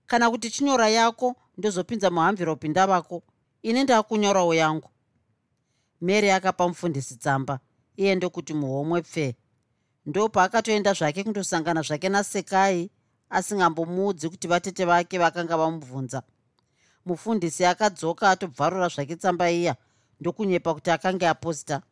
kana 0.06 0.30
kuti 0.30 0.50
chinyora 0.50 0.88
yako 0.88 1.36
ndozopinza 1.58 2.10
muhamviropi 2.10 2.68
ndavako. 2.68 3.22
Ini 3.62 3.82
ndakunyorawo 3.84 4.54
yangu. 4.54 4.90
Mary 6.00 6.30
akapa 6.30 6.68
mufundisi 6.68 7.16
tsamba. 7.16 7.60
Iye 7.96 8.14
ndokuti 8.14 8.54
muhomwe 8.54 9.02
pfe. 9.02 9.36
Ndo 10.06 10.28
paakatoenda 10.28 10.92
zvake 10.92 11.24
kundosangana 11.24 11.82
zvake 11.82 12.08
nasekai 12.08 12.90
asingambomuudzi 13.30 14.28
kuti 14.28 14.49
vatete 14.49 14.85
vake 14.85 15.18
vakanga 15.18 15.56
vamubvunza 15.56 16.23
mufundisi 17.08 17.64
akadzoka 17.64 18.30
atobvarura 18.30 18.88
zvake 18.88 19.16
tsamba 19.16 19.50
iya 19.50 19.76
ndokunyepa 20.20 20.75
kuti 20.75 20.90
akanga 20.90 21.30
aposta. 21.30 21.82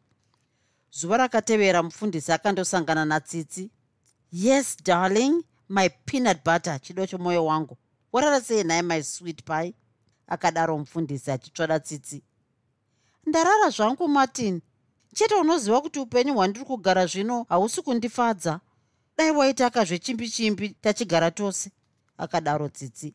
Zuva 0.91 1.17
rakatevera 1.17 1.83
mufundisi 1.83 2.33
akandosangana 2.33 3.05
natsitsi. 3.05 3.71
Yes 4.33 4.77
darling 4.85 5.45
my 5.69 5.89
peanut 5.89 6.45
butter 6.45 6.81
chido 6.81 7.07
chomwoyo 7.07 7.45
wangu. 7.45 7.77
Warara 8.13 8.41
sei 8.41 8.65
nhaye 8.65 8.83
my 8.83 9.03
sweet 9.03 9.45
pie? 9.45 9.75
Akadaro 10.27 10.79
mufundisi 10.79 11.31
achitsvada 11.31 11.81
tsitsi. 11.81 12.23
Ndarara 13.27 13.71
zvangu 13.71 14.09
martin. 14.09 14.61
Chete 15.15 15.35
unoziva 15.35 15.81
kuti 15.81 15.99
upenyu 15.99 16.35
hwandiri 16.35 16.65
kugara 16.65 17.07
zvino 17.07 17.47
hausi 17.49 17.83
kundifadza 17.83 18.61
dai 19.17 19.31
waitaka 19.31 19.85
zvechimbi 19.85 20.31
chimbi 20.31 20.69
tachigara 20.69 21.31
tose. 21.31 21.71
Akadaro 22.19 22.69
tsitsi. 22.69 23.15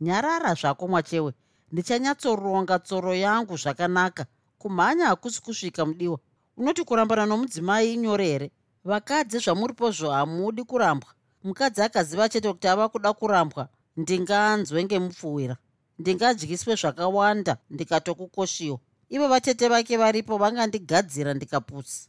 Nyarara 0.00 0.54
zvako 0.54 0.88
mwachewe. 0.88 1.32
Ndichanyatsoronga 1.72 2.78
tsoro 2.78 3.14
yangu 3.14 3.56
zvakanaka. 3.56 4.26
Kumhanya 4.58 5.06
hakusi 5.06 5.42
kusvika 5.42 5.86
mudiwa. 5.86 6.18
Unoti 6.56 6.84
kurambana 6.84 7.26
nomudzimai 7.26 7.94
inyore 7.94 8.26
here? 8.26 8.50
Vakadzi 8.84 9.38
zvamuripozvo 9.38 10.10
hamudi 10.10 10.64
kurambwa. 10.64 11.10
Mukadzi 11.44 11.82
akaziva 11.82 12.28
chete 12.28 12.52
kuti 12.52 12.68
ava 12.68 12.88
kuda 12.88 13.12
kurambwa. 13.12 13.68
Ndinganzwe 13.96 14.84
ngemupfuwira. 14.84 15.56
Ndingadyiswe 15.98 16.74
zvakawanda 16.74 17.56
ndikatokukoshiwa. 17.70 18.78
Ivo 19.08 19.28
vatete 19.28 19.68
vake 19.68 19.96
varipo 19.96 20.38
vangandigadzira 20.38 21.34
ndikapusi 21.34 22.08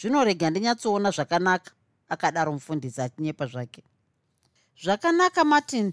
zvinorega 0.00 0.50
ndinyatsoona 0.50 1.10
zvakanaka 1.10 1.72
akadaro 2.10 2.52
mufundisi 2.52 3.00
achinyepa 3.00 3.46
zvake. 3.46 3.82
Zvakanaka 4.82 5.44
martin 5.44 5.92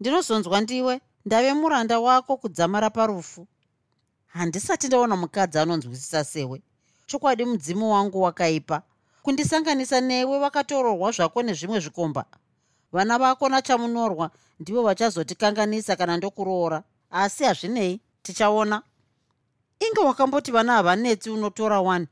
ndinozonzwa 0.00 0.60
ndiwe 0.60 1.00
ndave 1.26 1.52
muranda 1.52 2.00
wako 2.00 2.36
kudzamara 2.36 2.90
parufu. 2.90 3.46
Handisati 4.26 4.86
ndaona 4.86 5.16
mukadzi 5.16 5.58
anonzwisisa 5.58 6.24
sewe. 6.24 6.62
Chokwadi 7.06 7.44
mudzimu 7.44 7.92
wangu 7.92 8.22
wakaipa. 8.22 8.82
Kundisanganisa 9.22 10.00
newe 10.00 10.38
vakatorohwa 10.38 11.12
zvako 11.12 11.42
nezvimwe 11.42 11.80
zvikomba. 11.80 12.24
Vana 12.92 13.18
vako 13.18 13.48
nachamunorwa 13.48 14.30
ndivo 14.60 14.82
vachazotikanganisa 14.82 15.96
kana 15.96 16.16
ndokuroora. 16.16 16.82
Asi 17.10 17.44
hazvinei 17.44 18.00
tichaona. 18.22 18.82
Inge 19.80 20.00
wakamboti 20.00 20.52
vana 20.52 20.72
havanetsi 20.72 21.30
unotora 21.30 21.80
one 21.80 22.06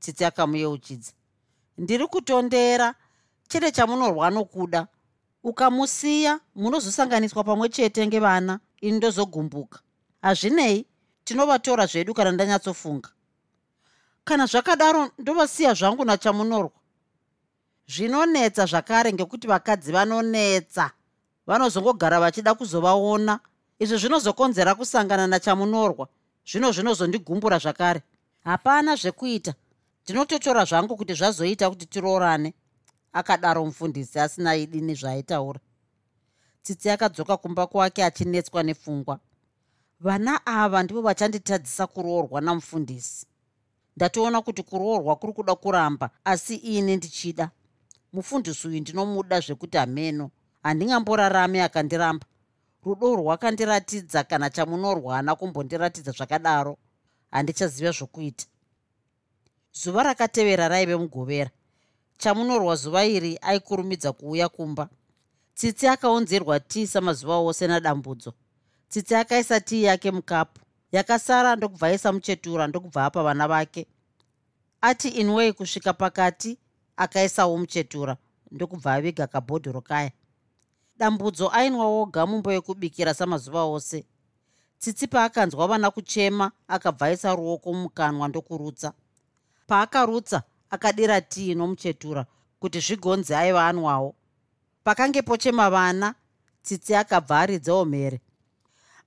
tsitsi 0.00 0.24
akamuyeuchidza 0.24 1.12
ndiri 1.78 2.06
kutondera 2.06 2.94
chete 3.48 3.70
chamunorwa 3.70 4.30
nokuda 4.30 4.86
ukamusiya 5.42 6.40
munozosanganiswa 6.54 7.44
pamwe 7.44 7.68
chete 7.68 8.06
ngevana 8.06 8.60
ini 8.80 8.96
ndozogumbuka. 8.96 9.78
Hazvinei 10.22 10.86
tinovatora 11.24 11.86
zvedu 11.86 12.14
kana 12.14 12.32
ndanyatsofunga. 12.32 13.08
Kana 14.24 14.46
zvakadaro 14.46 15.10
ndovasiya 15.18 15.74
zvangu 15.74 16.04
nachamunorwa. 16.04 16.70
Zvinonetsa 17.88 18.66
zvakare 18.66 19.12
ngekuti 19.12 19.46
vakadzi 19.46 19.92
vanonetsa 19.92 20.90
vanozongogara 21.46 22.20
vachida 22.20 22.54
kuzovaona. 22.54 23.40
Izvi 23.78 23.96
zvinozokonzera 23.98 24.74
kusangana 24.74 25.26
nachamunorwa 25.26 26.08
zvino 26.46 26.72
zvinozondigumbura 26.72 27.58
zvakare. 27.58 28.02
Hapana 28.44 28.96
zvekuita. 28.96 29.54
Ndinototora 30.04 30.64
zvangu 30.64 30.96
kuti 30.96 31.14
zvazoita 31.14 31.70
kuti 31.70 31.86
tiroorane 31.86 32.54
akadaro 33.12 33.64
mufundisi 33.64 34.18
asina 34.20 34.56
idini 34.56 34.94
zvaaitaura 34.94 35.60
tsitsi 36.62 36.90
akadzoka 36.90 37.36
kumba 37.36 37.66
kwake 37.66 38.04
achinetswa 38.04 38.62
nepfungwa 38.62 39.20
vana 40.00 40.46
ava 40.46 40.82
ndivo 40.82 41.00
vachanditadzisa 41.02 41.86
kuroorwa 41.86 42.40
namufundisi 42.40 43.26
ndatoona 43.98 44.42
kuti 44.42 44.62
kuroorwa 44.62 45.16
kuri 45.16 45.32
kuda 45.32 45.54
kuramba 45.54 46.10
asi 46.24 46.54
ini 46.54 46.96
ndichida. 46.96 47.50
Mufundisi 48.12 48.68
uyu 48.68 48.80
ndinomuda 48.80 49.40
zvekuti 49.40 49.76
hameno 49.76 50.30
handingamborarami 50.62 51.60
akandiramba. 51.60 52.26
Rudo 52.84 53.16
rwakandiratidza 53.16 54.24
kana 54.24 54.50
chamunorwa 54.50 55.14
haana 55.14 55.34
kumbondiratidza 55.34 56.12
zvakadaro. 56.12 56.76
Handichaziva 57.30 57.90
zvokuita. 57.90 58.46
Zuva 59.72 60.02
rakatevera 60.02 60.68
raive 60.68 60.96
mugovera 60.96 61.50
chamunorwa 62.18 62.76
zuva 62.76 63.04
iri 63.06 63.38
aikurumidza 63.42 64.12
kuuya 64.12 64.48
kumba. 64.48 64.88
Tsitsi 65.54 65.86
akaunzirwa 65.88 66.60
tii 66.60 66.86
samazuva 66.86 67.36
ose 67.38 67.66
nadambudzo. 67.66 68.34
Tsitsi 68.88 69.14
akaisa 69.14 69.60
tii 69.60 69.82
yake 69.82 70.10
mukapu. 70.10 70.60
Yakasara 70.92 71.56
ndokubva 71.56 71.86
aisa 71.86 72.12
muchetura 72.12 72.66
ndokubva 72.66 73.04
apa 73.04 73.22
vana 73.22 73.48
vake. 73.48 73.86
Ati 74.80 75.08
inwei 75.08 75.52
kusvika 75.52 75.92
pakati 75.92 76.58
akaisawo 76.96 77.58
muchetura 77.58 78.16
ndokubva 78.50 78.94
aviga 78.94 79.26
kabhodhoro 79.26 79.80
kaya 79.80 80.10
dambudzo 80.98 81.48
ainwa 81.52 81.86
woga 81.86 82.26
mumbo 82.26 82.52
yekubikira 82.52 83.14
samazuva 83.14 83.62
ose. 83.64 84.04
Tsitsi 84.78 85.06
paakanzwa 85.06 85.66
vana 85.66 85.90
kuchema 85.90 86.52
akabva 86.68 87.06
aisa 87.06 87.34
ruoko 87.34 87.72
mumukanwa 87.72 88.28
ndokurutsa. 88.28 88.92
Paakarutsa 89.66 90.42
akadira 90.70 91.20
tii 91.20 91.54
nomuchetura 91.54 92.26
kuti 92.60 92.80
zvigonzi 92.80 93.34
aiva 93.34 93.66
anwawo. 93.66 94.14
Pakange 94.84 95.22
pochema 95.22 95.70
vana 95.70 96.14
tsitsi 96.62 96.94
akabva 96.94 97.38
aridzawo 97.40 97.84
mhere 97.84 98.20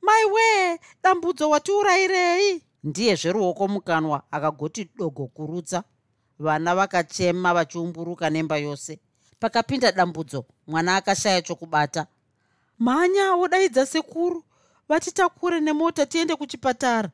maiwe 0.02 0.80
dambudzo 1.04 1.50
watiurayirei 1.50 2.62
ndiye 2.84 3.16
zveruoko 3.16 3.68
mukanwa 3.68 4.24
akagoti 4.32 4.90
dogo 4.98 5.28
kurutsa. 5.28 5.84
Vana 6.40 6.76
vakachema 6.76 7.54
vachiumburuka 7.54 8.30
nemba 8.30 8.58
yose. 8.58 9.00
Pakapinda 9.40 9.92
dambudzo 9.92 10.46
mwana 10.68 10.96
akashaya 10.96 11.42
chokubata. 11.42 12.08
Mhanya 12.80 13.34
wodaidza 13.36 13.86
sekuru. 13.86 14.44
Vatitakure 14.90 15.60
nemota 15.60 16.06
tiende 16.06 16.36
kuchipatara. 16.36 17.10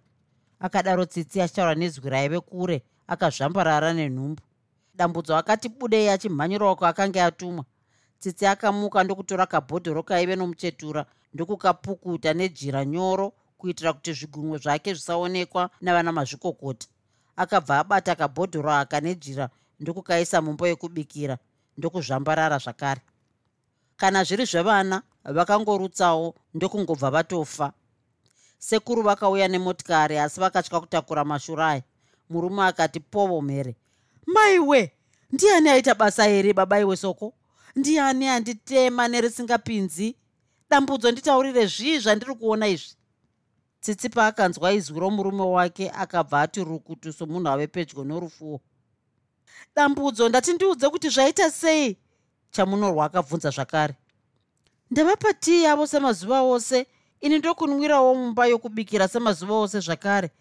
Akadaro 0.59 1.05
tsitsi 1.05 1.41
achitaura 1.41 1.75
nezwi 1.75 2.09
raive 2.09 2.39
kure 2.39 2.83
akazvambarara 3.07 3.93
nenhumbu. 3.93 4.41
Dambudzo 4.95 5.35
akati 5.37 5.69
budei 5.69 6.09
achimhanyirawo 6.09 6.75
kwaakanga 6.75 7.25
atumwa. 7.25 7.65
Tsitsi 8.19 8.45
akamuka 8.45 9.03
ndokutora 9.03 9.45
kabhodhoro 9.45 10.03
kaive 10.03 10.35
nomuchetura 10.35 11.05
ndokukapukuta 11.33 12.33
nejira 12.33 12.85
nyoro 12.85 13.33
kuitira 13.57 13.93
kuti 13.93 14.13
zvigunwe 14.13 14.57
zvake 14.57 14.93
zvisaonekwa 14.93 15.69
navana 15.81 16.11
mazvikokota. 16.11 16.87
Akabva 17.35 17.79
abata 17.79 18.15
kabhodhoro 18.15 18.71
aka 18.73 18.99
nejira 19.01 19.49
ndokukaisa 19.79 20.41
mumbo 20.41 20.67
yekubikira 20.67 21.37
ndokuzvambarara 21.77 22.57
zvakare. 22.57 23.01
Kana 23.97 24.23
zviri 24.23 24.45
zvevana 24.45 25.01
vakangorutsawo 25.23 26.35
ndokungobva 26.53 27.11
vatofa. 27.11 27.73
Sekuru 28.57 29.03
vakauya 29.03 29.47
nemotikari 29.47 30.17
asi 30.17 30.39
vakatya 30.39 30.79
kutakura 30.79 31.25
mashurayi 31.25 31.83
murume 32.29 32.63
akati 32.63 32.99
povo 32.99 33.41
mhere. 33.41 33.75
Maiwe 34.25 34.91
ndiani 35.31 35.69
aita 35.69 35.95
basa 35.95 36.23
here 36.23 36.53
babaiwe 36.53 36.97
soko? 36.97 37.33
Ndiani 37.75 38.27
anditema 38.27 39.07
nerisingapinzi? 39.07 40.15
Dambudzo 40.69 41.11
nditaurire 41.11 41.65
zvii 41.65 41.99
zvandiri 41.99 42.35
kuona 42.35 42.67
izvi? 42.67 42.95
Tsitsi 43.81 44.09
paakanzwa 44.09 44.71
izwi 44.71 44.99
romurume 44.99 45.43
wake 45.43 45.89
akabva 45.89 46.41
ati 46.41 46.63
rukutu 46.63 47.13
somunhu 47.13 47.49
ave 47.49 47.67
pedyo 47.67 48.03
norufuwo. 48.03 48.61
Dambudzo 49.75 50.29
ndati 50.29 50.53
ndiudze 50.53 50.89
kuti 50.89 51.09
zvaita 51.09 51.51
sei? 51.51 51.97
Chamunorwa 52.51 53.05
akabvunza 53.05 53.49
zvakare. 53.49 53.95
Ndavapa 54.91 55.33
tii 55.33 55.63
yavo 55.63 55.87
semazuva 55.87 56.41
ose? 56.41 56.87
Ini 57.21 57.37
ndokunwirawo 57.37 58.15
mumba 58.15 58.45
yokubikira 58.45 59.07
semazuva 59.07 59.53
ose 59.53 59.79
zvakare 59.79 60.31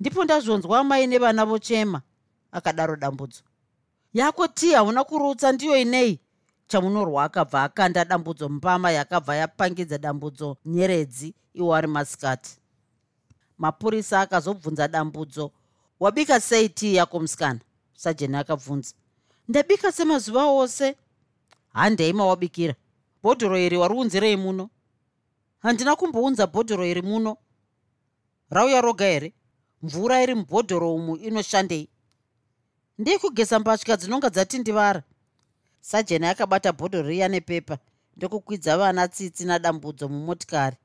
ndipo 0.00 0.24
ndazvonzwa 0.24 0.84
mai 0.84 1.06
nevana 1.06 1.44
vochema 1.46 2.02
akadaro 2.52 2.96
dambudzo. 2.96 3.42
Yako 4.14 4.48
tii 4.48 4.72
hauna 4.72 5.04
kurutsa 5.04 5.52
ndiyo 5.52 5.76
inei? 5.76 6.20
Chamunorwa 6.66 7.24
akabva 7.24 7.62
akanda 7.62 8.04
dambudzo 8.04 8.48
mbama 8.48 8.90
yakabva 8.90 9.36
yapangidza 9.36 9.98
dambudzo 9.98 10.56
nyeredzi 10.64 11.34
iwo 11.54 11.74
ari 11.74 11.86
masikati. 11.86 12.58
Mapurisa 13.58 14.20
akazobvunza 14.20 14.88
dambudzo 14.88 15.50
wabika 16.00 16.40
sei 16.40 16.68
tii 16.68 16.94
yako 16.94 17.20
musikana? 17.20 17.60
Sajeni 17.94 18.36
akabvunza 18.36 18.94
ndabika 19.48 19.92
semazuva 19.92 20.44
ose. 20.46 20.96
Handei 21.72 22.12
mawabikira? 22.12 22.74
Bhodhoro 23.22 23.58
iri 23.58 23.76
wari 23.76 23.94
unzirei 23.94 24.36
muno? 24.36 24.70
Handina 25.58 25.96
kumbounza 25.96 26.46
bhodhoro 26.46 26.86
iri 26.86 27.02
muno. 27.02 27.36
Rauya 28.50 28.80
roga 28.80 29.04
here 29.04 29.32
mvura 29.82 30.22
iri 30.22 30.34
mubhodhoro 30.34 30.94
umu 30.94 31.16
inoshandei? 31.16 31.88
Ndei 32.98 33.18
kugesa 33.18 33.58
mbatya 33.58 33.96
dzinonga 33.96 34.30
dzatindivara 34.30 35.02
sajeni 35.80 36.26
akabata 36.26 36.72
bhodhoro 36.72 37.08
riya 37.08 37.28
nepepa 37.28 37.78
ndokukwidza 38.16 38.78
vana 38.78 39.08
tsitsi 39.08 39.44
nadambudzo 39.44 40.08
mumotikari. 40.08 40.76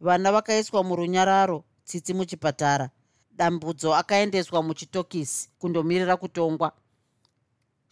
Vana 0.00 0.32
vakaiswa 0.32 0.84
murunyararo 0.84 1.64
tsitsi 1.84 2.14
muchipatara. 2.14 2.90
Dambudzo 3.32 3.94
akaendeswa 3.94 4.62
muchitokisi 4.62 5.48
kundomirira 5.58 6.16
kutongwa. 6.16 6.72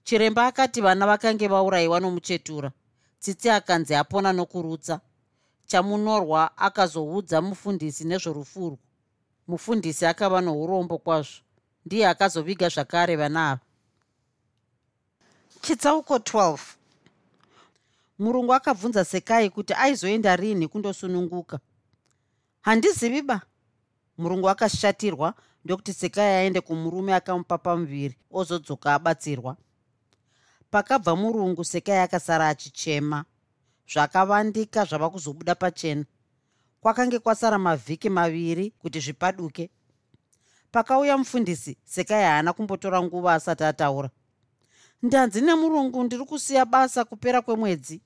Chiremba 0.05 0.47
akati 0.47 0.81
vana 0.81 1.07
vakange 1.07 1.49
vaurayiwa 1.49 2.01
nomuchetura 2.01 2.73
tsitsi 3.21 3.51
akanzi 3.51 3.95
apona 3.95 4.33
nokurutsa. 4.33 5.01
Chamunorwa 5.67 6.59
akazoudza 6.59 7.41
mufundisi 7.43 8.05
nezvorufurwu 8.05 8.79
mufundisi 9.49 10.07
akava 10.07 10.41
nourombo 10.41 10.99
kwazvo 10.99 11.43
ndiye 11.87 12.09
akazoviga 12.09 12.69
zvakare 12.69 13.17
vana 13.17 13.51
ava. 13.51 13.61
Chitsauko 15.61 16.17
12 16.17 16.59
murungu 18.19 18.55
akabvunza 18.55 19.05
sekai 19.05 19.51
kuti 19.51 19.75
aizoenda 19.75 20.37
rini 20.37 20.69
kundosununguka. 20.69 21.59
Handizivi 22.63 23.23
ba? 23.23 23.41
Murungu 24.19 24.49
akashatirwa 24.49 25.35
ndokuti 25.65 25.93
sekai 25.93 26.27
aende 26.27 26.61
kumurume 26.61 27.15
akamupa 27.15 27.59
pamuviri 27.59 28.19
ozodzoka 28.31 28.95
abatsirwa. 28.95 29.57
Pakabva 30.71 31.17
murungu 31.17 31.65
sekai 31.65 31.99
akasara 31.99 32.49
achichema. 32.49 33.25
Zvakavandika 33.93 34.85
zvava 34.85 35.11
kuzobuda 35.11 35.55
pachena 35.55 36.05
kwakange 36.85 37.19
kwasara 37.19 37.59
mavhiki 37.59 38.11
maviri 38.11 38.71
kuti 38.71 39.01
zvipaduke. 39.01 39.71
Pakauya 40.73 41.19
mufundisi 41.19 41.77
sekai 41.85 42.23
haana 42.25 42.53
kumbotora 42.53 43.03
nguva 43.03 43.35
asati 43.35 43.65
ataura. 43.65 44.11
Ndanzi 45.03 45.41
nemurungu 45.41 46.05
ndiri 46.05 46.25
kusiya 46.25 46.65
basa 46.65 47.05
kupera 47.05 47.43
kwemwedzi. 47.43 48.01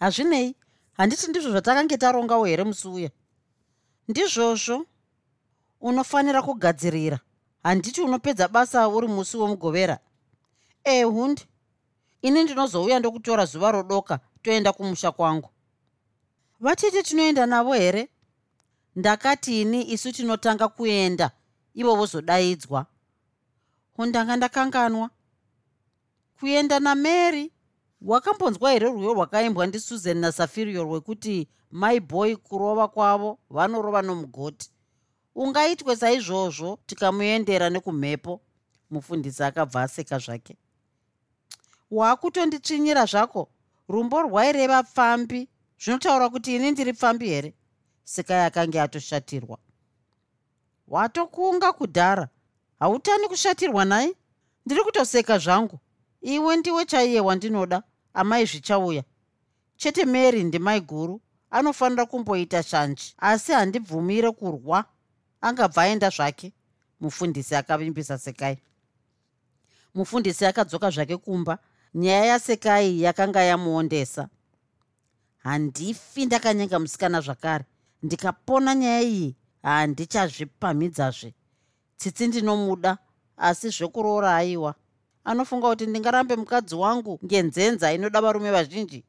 Hazvinei 0.00 0.54
handiti 0.92 1.30
ndizvo 1.30 1.50
zvatakange 1.50 1.96
tarongawo 1.96 2.44
here 2.44 2.64
musi 2.64 2.88
uya? 2.88 3.10
Ndizvozvo 4.08 4.86
unofanira 5.80 6.42
kugadzirira. 6.42 7.18
Handiti 7.62 8.00
unopedza 8.00 8.48
basa 8.48 8.88
uri 8.88 9.08
musi 9.08 9.36
womugovera. 9.36 9.98
Ehundi 10.84 11.42
ini 12.22 12.44
ndinozouya 12.44 12.98
ndokutora 12.98 13.44
zuva 13.44 13.72
rodoka 13.72 14.20
toenda 14.42 14.72
kumusha 14.72 15.12
kwangu 15.12 15.50
vatete 16.60 17.02
tinoenda 17.02 17.46
navo 17.46 17.72
here? 17.72 18.08
Ndakati 18.96 19.60
ini 19.60 19.92
isu 19.92 20.12
tinotanga 20.12 20.68
kuenda 20.68 21.30
ivo 21.74 21.96
vozodaidzwa. 21.96 22.86
Hundanga 23.96 24.36
ndakanganwa. 24.36 25.10
Kuenda 26.40 26.80
namary 26.80 27.52
wakambonzwa 28.02 28.70
here 28.72 28.88
rwiyo 28.88 29.14
rwakaimbwa 29.14 29.66
ndisusan 29.66 30.16
nasafirior 30.18 30.86
rwekuti 30.86 31.48
my 31.72 32.00
boy 32.00 32.36
kurova 32.36 32.88
kwavo 32.88 33.38
vanorova 33.50 34.02
nomugoti. 34.02 34.70
Ungaitwe 35.34 35.96
saizvozvo 35.96 36.78
tikamuendera 36.86 37.70
nekumhepo. 37.70 38.40
Mufundisi 38.90 39.42
akabva 39.42 39.82
aseka 39.82 40.18
zvake. 40.18 40.56
Waakutonditsvinyira 41.90 43.06
zvako? 43.06 43.48
Rumbo 43.88 44.22
rwaireva 44.22 44.82
pfambi 44.82 45.48
zvinotaura 45.80 46.28
kuti 46.28 46.56
ini 46.56 46.70
ndiri 46.70 46.92
pfambi 46.92 47.28
here? 47.28 47.54
Sekai 48.04 48.44
akange 48.44 48.80
atoshatirwa. 48.80 49.58
Watokunga 50.88 51.72
kudhara. 51.72 52.28
Hautani 52.78 53.28
kushatirwa 53.28 53.84
nai? 53.84 54.16
Ndiri 54.66 54.82
kutoseka 54.82 55.38
zvangu. 55.38 55.78
Iwe 56.20 56.56
ndiwe 56.56 56.84
chaiye 56.84 57.20
wandinoda. 57.20 57.82
Amai 58.14 58.46
zvichauya. 58.46 59.04
Chete 59.76 60.04
mary 60.04 60.44
ndimai 60.44 60.80
guru 60.80 61.20
anofanira 61.50 62.06
kumboita 62.06 62.62
shanji? 62.62 63.14
Asi 63.18 63.52
handibvumire 63.52 64.30
kurwa. 64.30 64.84
Angabva 65.40 65.82
aenda 65.82 66.10
zvake. 66.10 66.52
Mufundisi 67.00 67.54
akavimbisa 67.54 68.18
sekai. 68.18 68.58
Mufundisi 69.94 70.46
akadzoka 70.46 70.90
zvake 70.90 71.16
kumba. 71.16 71.58
Nyaya 71.94 72.24
yasekai 72.24 73.02
yakanga 73.02 73.42
yamuondesa 73.42 74.28
handifi 75.42 76.26
ndakanyenga 76.26 76.78
musikana 76.78 77.20
zvakare. 77.20 77.64
Ndikapona 78.02 78.74
nyaya 78.74 79.02
iyi 79.02 79.36
handichazvipamhidzazve. 79.62 81.34
Tsitsi 81.96 82.26
ndinomuda 82.26 82.98
asi 83.36 83.68
zvekuroora 83.68 84.36
aiwa 84.36 84.74
anofunga 85.24 85.68
kuti 85.68 85.86
ndingarambe 85.86 86.36
mukadzi 86.36 86.74
wangu 86.74 87.20
ngenzenza 87.24 87.92
inoda 87.92 88.20
varume 88.20 88.50
vazhinji. 88.50 89.04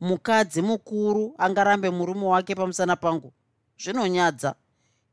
Mukadzi 0.00 0.62
mukuru 0.62 1.34
angarambe 1.38 1.90
murume 1.90 2.26
wake 2.26 2.54
pamusana 2.54 2.96
pangu. 2.96 3.32
Zvinonyadza. 3.78 4.54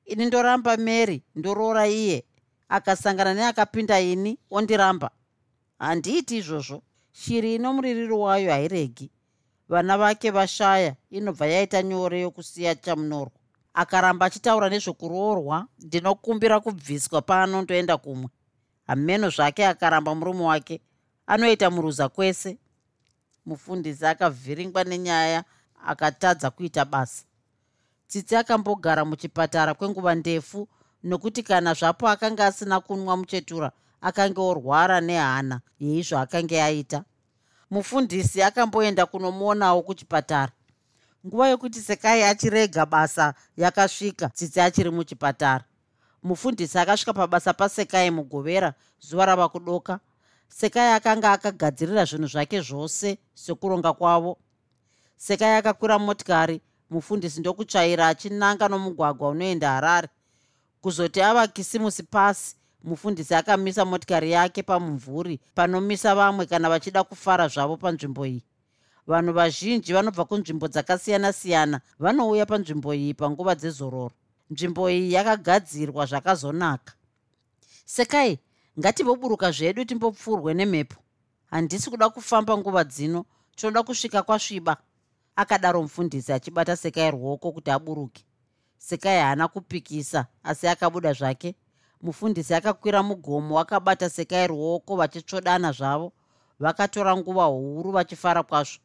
Ini 0.05 0.25
ndoramba 0.25 0.77
mary 0.77 1.23
ndoroora 1.35 1.87
iye. 1.87 2.25
Akasangana 2.69 3.33
neakapinda 3.33 3.99
ini 3.99 4.37
ondiramba. 4.51 5.11
Handiiti 5.79 6.37
izvozvo. 6.37 6.81
Shiri 7.11 7.55
ino 7.55 7.73
muririro 7.73 8.19
wayo 8.19 8.51
hairegi 8.51 9.11
vana 9.69 9.97
vake 9.97 10.31
vashaya. 10.31 10.95
Inobva 11.11 11.47
yaita 11.47 11.83
nyore 11.83 12.21
yokusiya 12.21 12.75
chamunorwa. 12.75 13.31
Akaramba 13.73 14.25
achitaura 14.25 14.69
nezvekuroorwa 14.69 15.67
ndinokumbira 15.79 16.59
kubviswa 16.59 17.21
paanondoenda 17.21 17.97
kumwe. 17.97 18.29
Hameno 18.87 19.29
zvake 19.29 19.65
akaramba 19.67 20.15
murume 20.15 20.43
wake 20.43 20.81
anoita 21.27 21.69
muruza 21.69 22.09
kwese. 22.09 22.57
Mufundisi 23.45 24.05
akavhiringwa 24.05 24.83
nenyaya 24.83 25.43
akatadza 25.85 26.49
kuita 26.51 26.85
basa. 26.85 27.23
Tsitsi 28.07 28.35
akambogara 28.35 29.05
muchipatara 29.05 29.73
kwenguva 29.73 30.15
ndefu 30.15 30.67
nokuti 31.03 31.43
kana 31.43 31.73
zvapo 31.73 32.07
akanga 32.09 32.45
asina 32.45 32.79
kunwa 32.79 33.17
muchetura 33.17 33.71
akange 34.01 34.41
orwara 34.41 35.01
nehana 35.01 35.61
yeizvo 35.79 36.17
akange 36.17 36.61
aita 36.63 37.03
mufundisi 37.69 38.43
akamboenda 38.43 39.05
kunomuonawo 39.05 39.81
kuchipatara. 39.81 40.51
Nguva 41.25 41.47
yokuti 41.47 41.81
sekai 41.81 42.23
achirega 42.23 42.85
basa 42.85 43.33
yakasvika 43.57 44.29
tsitsi 44.29 44.61
achiri 44.61 44.89
muchipatara. 44.89 45.63
Mufundisi 46.23 46.79
akasvika 46.79 47.13
pabasa 47.13 47.53
pasekai 47.53 48.11
mugovera 48.11 48.73
zuva 48.99 49.25
rava 49.25 49.49
kudoka. 49.49 49.99
Sekai 50.47 50.93
akanga 50.93 51.31
akagadzirira 51.31 52.05
zvinhu 52.05 52.27
zvake 52.27 52.61
zvose 52.61 53.17
sekuronga 53.33 53.93
kwavo. 53.93 54.37
Sekai 55.17 55.57
akakwira 55.57 55.99
motikari 55.99 56.61
mufundisi 56.89 57.39
ndokutsvaira 57.39 58.07
achinanga 58.07 58.67
nomugwagwa 58.67 59.29
unoenda 59.29 59.71
harare. 59.71 60.07
Kuzoti 60.81 61.21
ava 61.21 61.47
kisimusi 61.47 62.03
pasi 62.03 62.55
mufundisi 62.83 63.35
akamisa 63.35 63.85
motikari 63.85 64.31
yake 64.31 64.63
pamumvuri 64.63 65.39
panomisa 65.55 66.15
vamwe 66.15 66.45
kana 66.45 66.69
vachida 66.69 67.03
kufara 67.03 67.47
zvavo 67.47 67.77
panzvimbo 67.77 68.25
iyi. 68.25 68.43
Vanhu 69.07 69.33
vazhinji 69.33 69.93
vanobva 69.93 70.25
kunzvimbo 70.25 70.67
dzakasiyana-siyana 70.67 71.81
vanouya 71.99 72.45
panzvimbo 72.45 72.93
iyi 72.93 73.13
panguva 73.13 73.55
dzezororo. 73.55 74.11
Nzvimbo 74.49 74.89
iyi 74.89 75.13
yakagadzirwa 75.13 76.05
zvakazonaka. 76.05 76.93
Sekai 77.85 78.39
ngatimboburuka 78.79 79.51
zvedu 79.51 79.85
timbopfurwe 79.85 80.53
nemhepo. 80.53 80.95
Handisi 81.51 81.89
kuda 81.89 82.09
kufamba 82.09 82.57
nguva 82.57 82.83
dzino 82.83 83.25
tinoda 83.55 83.83
kusvika 83.83 84.23
kwasviba 84.23 84.77
akadaro 85.35 85.81
mufundisi 85.81 86.33
achibata 86.33 86.75
sekai 86.75 87.11
ruoko 87.11 87.51
kuti 87.51 87.71
aburuke. 87.71 88.23
Sekai 88.77 89.19
haana 89.19 89.47
kupikisa 89.47 90.27
asi 90.43 90.67
akabuda 90.67 91.13
zvake 91.13 91.55
mufundisi 92.01 92.53
akakwira 92.53 93.03
mugomo 93.03 93.59
akabata 93.59 94.09
sekai 94.09 94.47
ruoko 94.47 94.95
vachitsvodana 94.95 95.71
zvavo 95.71 96.13
vakatora 96.59 97.17
nguva 97.17 97.45
huru 97.45 97.91
vachifara 97.91 98.43
kwazvo. 98.43 98.79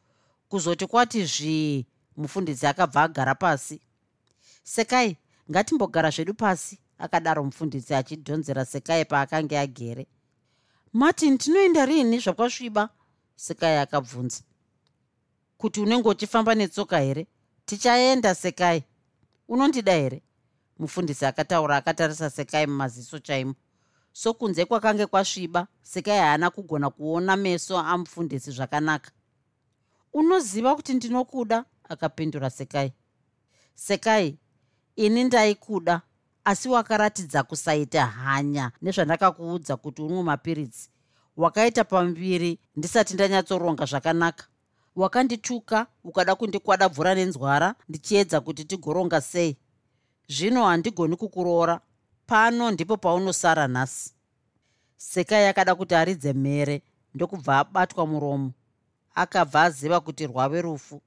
Kuzoti 0.49 0.87
kwati 0.87 1.25
zvii 1.25 1.85
mufundisi 2.17 2.67
akabva 2.67 3.03
agara 3.03 3.35
pasi. 3.35 3.81
Sekai 4.63 5.17
ngatimbogara 5.51 6.09
zvedu 6.09 6.33
pasi 6.33 6.79
akadaro 6.97 7.43
mufundisi 7.43 7.93
achidhonzera 7.93 8.65
sekai 8.65 9.05
paakanga 9.05 9.61
agere. 9.61 10.07
Martin 10.93 11.37
tinoenda 11.37 11.85
rini 11.85 12.19
zvakwasviba 12.19 12.89
sekai 13.35 13.77
akabvunza. 13.77 14.43
Kuti 15.57 15.81
unenge 15.81 16.09
uchifamba 16.09 16.55
netsoka 16.55 16.99
here? 16.99 17.27
Tichaenda 17.65 18.35
sekai. 18.35 18.83
Unondida 19.47 19.93
here 19.93 20.21
mufundisi 20.79 21.25
akataura 21.25 21.77
akatarisa 21.77 22.29
sekai 22.29 22.67
mumaziso 22.67 23.19
chaimo. 23.19 23.53
Sokunze 24.13 24.65
kwakange 24.65 25.05
kwasviba 25.05 25.67
sekai 25.81 26.17
haana 26.19 26.49
kugona 26.49 26.89
kuona 26.89 27.35
meso 27.35 27.77
amufundisi 27.79 28.51
zvakanaka. 28.51 29.11
Unoziva 30.13 30.75
kuti 30.75 30.93
ndinokuda? 30.93 31.65
Akapindura 31.89 32.49
sekai. 32.49 32.93
Sekai 33.75 34.37
ini 34.95 35.23
ndaikuda 35.23 36.01
asi 36.45 36.69
wakaratidza 36.69 37.43
kusaita 37.43 38.05
hanya 38.05 38.71
nezvandakakuudza 38.81 39.77
kuti 39.77 40.01
unwe 40.01 40.23
mapiritsi. 40.23 40.89
Wakaita 41.37 41.83
pambiri 41.83 42.59
ndisati 42.75 43.13
ndanyatsoronga 43.13 43.85
zvakanaka. 43.85 44.45
Wakandituka 44.95 45.87
ukada 46.03 46.35
kundikwadabvura 46.35 47.15
nenzwara 47.15 47.75
ndichiedza 47.89 48.41
kuti 48.41 48.65
tigoronga 48.65 49.21
sei 49.21 49.57
zvino 50.27 50.65
handigoni 50.65 51.15
kukuroora. 51.15 51.79
Pano 52.27 52.71
ndipo 52.71 52.97
paunosara 52.97 53.67
nhasi. 53.67 54.13
Sekai 54.97 55.47
akada 55.47 55.75
kuti 55.75 55.95
aridze 55.95 56.33
mhere 56.33 56.81
ndokubva 57.13 57.59
abatwa 57.59 58.07
muromo. 58.07 58.51
Akabva 59.15 59.63
aziva 59.63 59.99
kuti 59.99 60.27
rwave 60.27 60.61
rufu. 60.61 61.01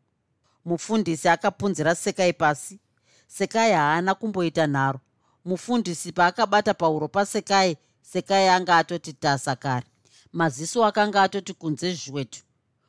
Mufundisi 0.64 1.28
akapunzira 1.28 1.94
sekai 1.94 2.32
pasi. 2.32 2.78
Sekai 3.26 3.72
haana 3.72 4.14
kumboita 4.14 4.66
nharo. 4.66 5.00
Mufundisi 5.44 6.12
paakabata 6.12 6.74
pauro 6.74 7.08
pasekai 7.08 7.76
sekai 8.12 8.48
anga 8.48 8.76
atoti 8.76 9.12
tasa 9.12 9.56
kare 9.56 9.86
maziso 10.32 10.84
akanga 10.84 11.22
atoti 11.22 11.54
kunze 11.54 11.94
zhwetu 11.94 12.40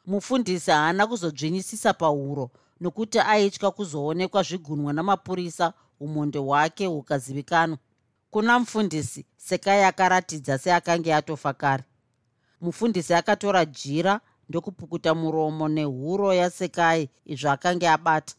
mufundisi 0.06 0.72
haana 0.72 1.08
kuzodzvinyisisa 1.08 1.94
pauro 1.94 2.50
nokuti 2.82 3.20
aitya 3.20 3.72
kuzoonekwa 3.72 4.44
zvigunwa 4.44 4.94
namapurisa 4.94 5.74
umhondo 6.00 6.44
hwake 6.44 6.86
hukazivikanwa 6.86 7.78
kuna 8.32 8.60
mufundisi 8.60 9.26
sekai 9.38 9.84
akaratidza 9.84 10.58
seakanga 10.58 11.18
atofa 11.18 11.54
kare 11.54 11.84
mufundisi 12.62 13.14
akatora 13.14 13.66
jira 13.66 14.22
ndokupukuta 14.50 15.16
muromo 15.16 15.68
nehuro 15.68 16.34
yasekai 16.34 17.10
izvo 17.26 17.50
akanga 17.52 17.94
abata. 17.94 18.36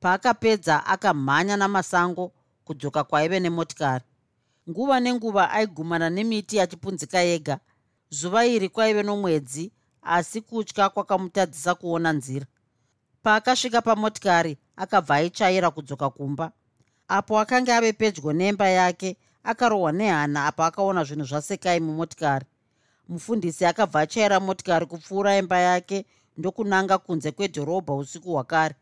Paakapedza 0.00 0.86
akamhanya 0.86 1.56
namasango 1.56 2.32
kudzoka 2.64 3.04
kwaive 3.04 3.40
nemotikari. 3.40 4.04
Nguva 4.70 5.00
nenguva 5.00 5.50
aigumana 5.50 6.10
nemiti 6.10 6.60
achipunzika 6.60 7.18
yega. 7.20 7.58
Zuva 8.10 8.46
iri 8.46 8.68
kwaive 8.68 9.02
nomwedzi 9.02 9.72
asi 10.02 10.40
kutya 10.40 10.88
kwakamutadzisa 10.88 11.74
kuona 11.74 12.12
nzira. 12.12 12.46
Paakasvika 13.22 13.82
pamotikari 13.82 14.58
akabva 14.76 15.14
aitsvaira 15.14 15.70
kudzoka 15.70 16.10
kumba 16.10 16.52
apo 17.12 17.38
akanga 17.38 17.76
ave 17.76 17.92
pedyo 17.92 18.32
nemba 18.32 18.68
yake 18.68 19.16
akarohwa 19.44 19.92
nehana 19.92 20.46
apo 20.46 20.62
akaona 20.64 21.04
zvinhu 21.04 21.24
zvasekai 21.24 21.80
mumotikari. 21.80 22.46
Mufundisi 23.08 23.66
akabva 23.66 24.00
achaira 24.00 24.40
motikari 24.40 24.86
kupfuura 24.86 25.36
imba 25.36 25.58
yake 25.58 26.06
ndokunanga 26.36 26.98
kunze 26.98 27.30
kwedhorobha 27.32 27.94
usiku 27.94 28.32
hwakare. 28.32 28.74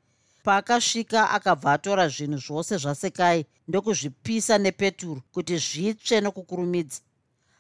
Paakasvika 0.43 1.31
akabva 1.31 1.73
atora 1.73 2.09
zvinhu 2.09 2.39
zvose 2.39 2.77
zvasekai 2.77 3.47
ndokuzvipisa 3.69 4.59
nepeturu 4.59 5.23
kuti 5.33 5.57
zvitsve 5.59 6.21
nokukurumidza. 6.21 7.01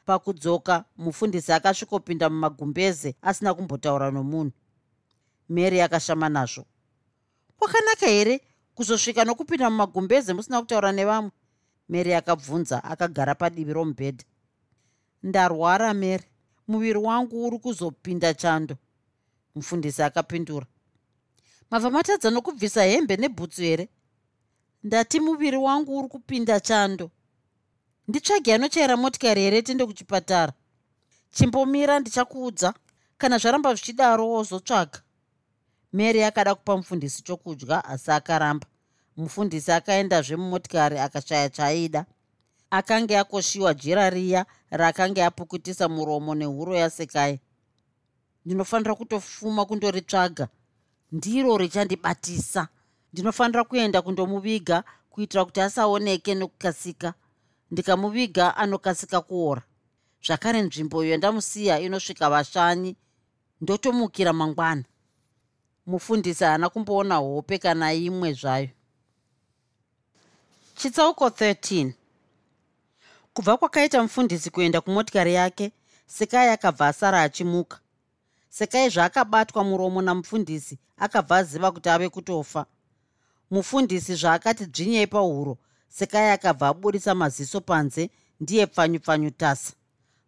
Pakudzoka 0.06 0.84
mufundisi 0.96 1.52
akasvikopinda 1.52 2.30
mumagumbeze 2.30 3.14
asina 3.22 3.54
kumbotaura 3.54 4.10
nomunhu. 4.10 4.52
Mary 5.48 5.80
akashama 5.82 6.28
nazvo. 6.28 6.64
Kwakanaka 7.58 8.06
here 8.06 8.40
kuzosvika 8.74 9.24
nokupinda 9.24 9.70
mumagumbeze 9.70 10.32
musina 10.32 10.60
kutaura 10.60 10.92
nevamwe 10.92 11.30
mary 11.88 12.14
akabvunza 12.14 12.84
akagara 12.84 13.34
padivi 13.34 13.72
romubhedha. 13.72 14.24
Ndarwara 15.22 15.94
mary. 15.94 16.24
Muviri 16.68 16.98
wangu 16.98 17.46
uri 17.46 17.58
kuzopinda 17.58 18.34
chando 18.34 18.76
mufundisi 19.54 20.02
akapindura. 20.02 20.66
Mabva 21.70 21.90
matadza 21.90 22.30
nokubvisa 22.30 22.82
hembe 22.84 23.16
nebhutsu 23.16 23.62
here? 23.62 23.88
Ndati 24.84 25.20
muviri 25.20 25.56
wangu 25.56 25.98
uri 25.98 26.08
kupinda 26.08 26.60
chando. 26.60 27.10
Nditsvage 28.08 28.54
anochaira 28.54 28.96
motikari 28.96 29.40
here 29.42 29.62
tiende 29.62 29.86
kuchipatara? 29.86 30.52
Chimbomira 31.30 31.98
ndichakuudza. 32.00 32.74
Kana 33.18 33.38
zvaramba 33.38 33.74
zvichidaro 33.74 34.28
wozotsvaga 34.28 35.02
mary 35.92 36.24
akada 36.24 36.54
kupa 36.54 36.76
mufundisi 36.76 37.22
chokudya 37.22 37.84
asi 37.84 38.10
akaramba. 38.10 38.66
Mufundisi 39.16 39.72
akaendazve 39.72 40.36
mumotikari 40.36 40.98
akashaya 40.98 41.48
chaaida 41.48 42.06
akange 42.70 43.18
akoshiwa 43.18 43.74
jira 43.74 44.10
riya 44.10 44.46
rakange 44.70 45.24
apukutisa 45.24 45.88
muromo 45.88 46.34
nehuro 46.34 46.76
yasekai. 46.76 47.40
Ndinofanira 48.44 48.94
kutofuma 48.94 49.64
kundoritsvaga. 49.64 50.48
Ndiro 51.12 51.58
richandibatisa. 51.58 52.68
Ndinofanira 53.12 53.64
kuenda 53.64 54.02
kundomuviga 54.02 54.84
kuitira 55.10 55.44
kuti 55.44 55.60
asaoneke 55.60 56.34
nokukasika. 56.34 57.14
Ndikamuviga 57.70 58.56
anokasika 58.56 59.20
kuora. 59.20 59.62
Zvakare 60.26 60.62
nzvimbo 60.62 61.04
iyo 61.04 61.16
ndamusiya 61.16 61.80
inosvika 61.80 62.30
vashanyi. 62.30 62.96
Ndotomukira 63.60 64.32
mangwana 64.32 64.84
mufundisi 65.86 66.44
haana 66.44 66.68
kumboona 66.68 67.16
hope 67.16 67.58
kana 67.58 67.92
imwe 67.92 68.32
zvayo. 68.32 68.68
Chitsauko 70.76 71.28
13 71.28 71.92
kubva 73.34 73.56
kwakaita 73.56 74.02
mufundisi 74.02 74.50
kuenda 74.50 74.80
kumotikari 74.80 75.34
yake 75.34 75.72
sekai 76.06 76.48
akabva 76.48 76.88
asara 76.88 77.22
achimuka. 77.22 77.80
Sekai 78.48 78.88
zvaakabatwa 78.90 79.64
muromo 79.64 80.02
namufundisi 80.02 80.78
akabva 80.96 81.36
aziva 81.36 81.72
kuti 81.72 81.88
ave 81.88 82.08
kutofa. 82.08 82.66
Mufundisi 83.50 84.14
zvaakati 84.14 84.66
dzvinyei 84.66 85.06
pahuro 85.06 85.58
sekai 85.88 86.30
akabva 86.30 86.68
aburisa 86.68 87.14
maziso 87.14 87.60
panze 87.60 88.10
ndiye 88.40 88.66
pfanyupfanyu 88.66 89.30
tasa. 89.30 89.72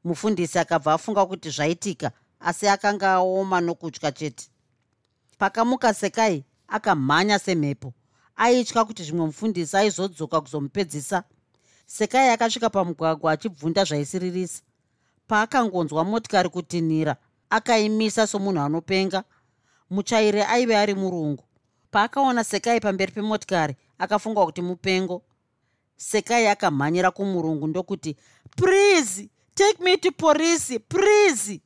Mufundisi 0.04 0.58
akabva 0.58 0.92
afunga 0.92 1.26
kuti 1.26 1.50
zvaitika 1.50 2.10
asi 2.40 2.68
akanga 2.68 3.12
aoma 3.12 3.60
nokutya 3.60 4.12
chete 4.12 4.51
pakamuka 5.42 5.94
sekai 5.94 6.44
akamhanya 6.68 7.38
semhepo. 7.38 7.92
Aitya 8.36 8.84
kuti 8.84 9.02
zvimwe 9.02 9.26
mufundisi 9.26 9.76
aizodzoka 9.76 10.40
kuzomupedzisa. 10.40 11.24
Sekai 11.86 12.28
akasvika 12.30 12.70
pamugwagwa 12.70 13.32
achibvunda 13.32 13.84
zvaisiririsa. 13.84 14.62
Paakangonzwa 15.26 16.04
motikari 16.04 16.48
kutinhira 16.48 17.16
akaimisa 17.50 18.26
somunhu 18.26 18.60
anopenga. 18.60 19.24
Muchairi 19.90 20.42
aive 20.42 20.76
ari 20.76 20.94
murungu. 20.94 21.44
Paakaona 21.90 22.44
sekai 22.44 22.80
pamberi 22.80 23.12
pemotikari 23.12 23.76
akafunga 23.98 24.44
kuti 24.44 24.62
mupengo. 24.62 25.22
Sekai 25.96 26.46
akamhanyira 26.46 27.10
kumurungu 27.10 27.66
ndokuti 27.66 28.16
please 28.56 29.28
take 29.54 29.82
me 29.84 29.96
to 29.96 30.12
porisi 30.12 30.78
please. 30.78 31.60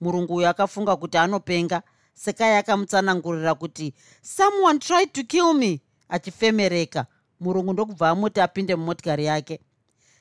Murungu 0.00 0.34
uyo 0.34 0.48
akafunga 0.48 0.96
kuti 0.96 1.18
anopenga 1.18 1.82
sekai 2.16 2.56
akamutsanangurira 2.56 3.54
kuti 3.54 3.94
someone 4.22 4.78
tried 4.78 5.12
to 5.12 5.22
kill 5.24 5.54
me 5.54 5.80
achifemereka. 6.08 7.06
Murungu 7.40 7.72
ndokubva 7.72 8.08
amuti 8.10 8.40
apinde 8.40 8.76
mumotikari 8.76 9.24
yake. 9.24 9.60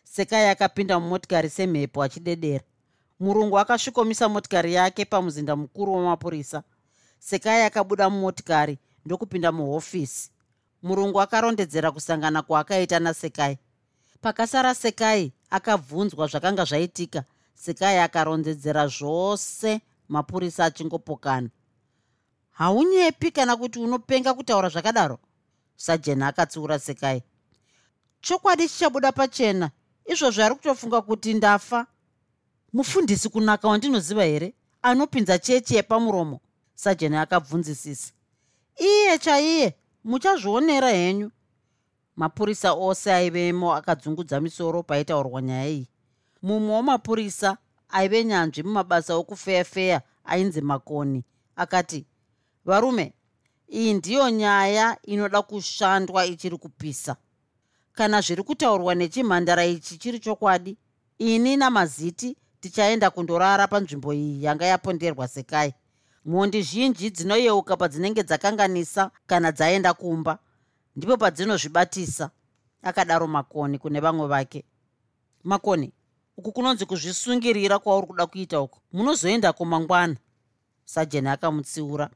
Sekai 0.04 0.48
akapinda 0.48 1.00
mumotikari 1.00 1.50
semhepo 1.50 2.04
achidedera. 2.04 2.64
Murungu 3.20 3.60
akasvikomisa 3.60 4.30
motikari 4.30 4.74
yake 4.74 5.06
pamuzinda 5.06 5.56
mukuru 5.56 5.96
wemapurisa 5.96 6.64
sekai 7.20 7.64
akabuda 7.64 8.10
mumotikari 8.10 8.78
ndokupinda 9.06 9.52
muhofisi. 9.52 10.32
Murungu 10.84 11.22
akarondedzera 11.22 11.92
kusangana 11.92 12.42
kwaakaita 12.42 13.00
nasekai 13.00 13.58
pakasara 14.22 14.76
sekai 14.76 15.32
akabvunzwa 15.50 16.28
zvakanga 16.28 16.66
zvaitika. 16.66 17.24
Sekai 17.54 18.00
akarondedzera 18.00 18.88
zvose 18.88 19.82
mapurisa 20.10 20.66
achingopokana 20.66 21.50
haunyepi 22.56 23.32
kana 23.32 23.56
kuti 23.58 23.80
unopenga 23.80 24.34
kutaura 24.34 24.70
zvakadaro? 24.70 25.20
Sajeni 25.76 26.24
akatsiura 26.24 26.80
sekai. 26.80 27.24
Chokwadi 28.22 28.70
chichabuda 28.70 29.12
pachena. 29.12 29.72
Izvozvo 30.06 30.44
ari 30.44 30.56
kutofunga 30.56 31.02
kuti 31.02 31.34
ndafa. 31.34 31.88
Mufundisi 32.74 33.30
kunaka 33.30 33.68
wandinoziva 33.68 34.24
here? 34.24 34.54
Anopinza 34.82 35.40
chechi 35.40 35.76
yepamuromo. 35.76 36.40
Sajeni 36.76 37.16
akabvunzisisa. 37.18 38.14
Iye 38.78 39.18
chaiye 39.18 39.76
muchazvionera 40.04 40.90
henyu. 40.90 41.32
Mapurisa 42.16 42.74
ose 42.74 43.14
aivemo 43.14 43.74
akadzungudza 43.76 44.42
misoro 44.42 44.84
paitaurwa 44.84 45.42
nyaya 45.42 45.70
iyi. 45.70 45.88
Mumwe 46.42 46.76
wamapurisa 46.76 47.58
aive 47.90 48.24
nyanzvi 48.26 48.64
mumabasa 48.64 49.16
okufeyafeya 49.16 50.02
ainzi 50.26 50.62
makoni. 50.62 51.24
Akati 51.56 52.06
varume 52.66 53.14
iyi 53.70 53.94
ndiyo 53.94 54.30
nyaya 54.30 54.98
inoda 55.04 55.42
kushandwa 55.42 56.26
ichiri 56.26 56.58
kupisa. 56.58 57.16
Kana 57.94 58.22
zviri 58.22 58.44
kutaurwa 58.44 58.96
nechimhandara 58.96 59.66
ichi 59.66 59.98
chiri 59.98 60.20
chokwadi 60.20 60.78
ini 61.18 61.58
namaziti 61.58 62.38
tichaenda 62.60 63.10
kundorara 63.10 63.68
panzvimbo 63.68 64.14
iyi 64.14 64.44
yanga 64.44 64.66
yaponderwa 64.66 65.28
sekai. 65.28 65.74
Mhondi 66.26 66.62
zhinji 66.62 67.10
dzinoyeuka 67.10 67.78
padzinenge 67.78 68.24
dzakanganisa 68.24 69.12
kana 69.28 69.52
dzaenda 69.52 69.94
kumba 69.94 70.40
ndipo 70.96 71.18
padzinozvibatisa 71.18 72.30
akadaro 72.82 73.28
makoni 73.28 73.78
kune 73.80 74.00
vamwe 74.00 74.28
vake. 74.28 74.64
Makoni 75.44 75.94
uku 76.38 76.52
kunonzi 76.52 76.86
kuzvisungirira 76.86 77.80
kwauri 77.80 78.08
kuda 78.08 78.26
kuita 78.28 78.62
uku. 78.62 78.80
Munozoendako 78.94 79.66
mangwana 79.66 80.16
sajeni 80.86 81.30
akamutsiura 81.30 82.10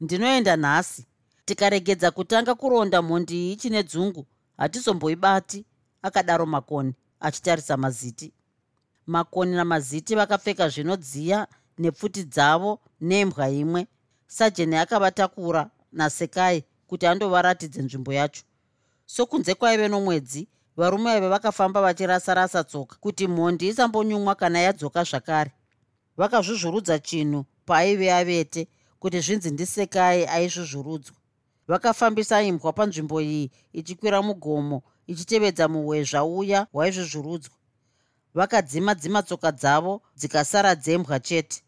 ndinoenda 0.00 0.56
nhasi. 0.56 1.06
Tikaregedza 1.44 2.10
kutanga 2.10 2.54
kuronda 2.54 3.02
mhondi 3.02 3.34
iyi 3.34 3.56
chine 3.56 3.82
dzungu 3.82 4.26
hatizomboibati 4.56 5.64
akadaro 6.02 6.46
makoni 6.46 6.94
achitarisa 7.20 7.76
maziti. 7.76 8.32
Makoni 9.06 9.56
namaziti 9.56 10.14
vakapfeka 10.14 10.68
zvinodziya 10.68 11.46
nepfuti 11.78 12.24
dzavo 12.24 12.80
nembwa 13.00 13.48
imwe. 13.50 13.86
Sajeni 14.26 14.76
akavatakura 14.76 15.70
nasekai 15.92 16.64
kuti 16.86 17.06
andovaratidze 17.06 17.82
nzvimbo 17.82 18.12
yacho. 18.12 18.42
Sokunze 19.06 19.54
kwaive 19.54 19.88
nomwedzi 19.88 20.48
varume 20.76 21.04
vaive 21.04 21.28
vakafamba 21.28 21.80
vachirasa-rasa 21.80 22.64
tsoka 22.64 22.96
kuti 23.00 23.28
mhondi 23.28 23.68
isambonyumwa 23.68 24.34
kana 24.34 24.58
yadzoka 24.58 25.04
zvakare. 25.04 25.52
Vakazvuzvurudza 26.16 26.98
chinhu 26.98 27.44
paaive 27.66 28.12
avete 28.12 28.68
kuti 29.00 29.20
zvinzi 29.20 29.50
ndisekai 29.50 30.26
aizvuzvurudzwa 30.26 31.16
vakafambisa 31.68 32.42
imbwa 32.42 32.72
panzvimbo 32.72 33.20
iyi 33.20 33.50
ichikwira 33.72 34.22
mugomo 34.22 34.82
ichitevedza 35.06 35.68
muhwezva 35.68 36.24
uya 36.24 36.66
hwaizvuzvurudzwa 36.72 37.56
vakadzima 38.36 38.94
dzima 38.94 39.22
tsoka 39.22 39.52
dzavo 39.52 40.02
dzikasara 40.16 40.74
dzembwa 40.74 41.20
chete. 41.20 41.62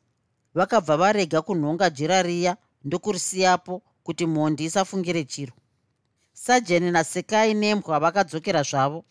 Vakabva 0.54 0.96
varega 0.96 1.42
kunhonga 1.42 1.90
jira 1.90 2.22
riya 2.22 2.56
ndokurisiyapo 2.84 3.82
kuti 4.02 4.26
mhondi 4.26 4.64
isafungire 4.64 5.24
chiro. 5.24 5.52
Sajeni 6.32 6.90
nasekai 6.90 7.54
nembwa 7.54 8.00
vakadzokera 8.00 8.62
zvavo. 8.62 9.04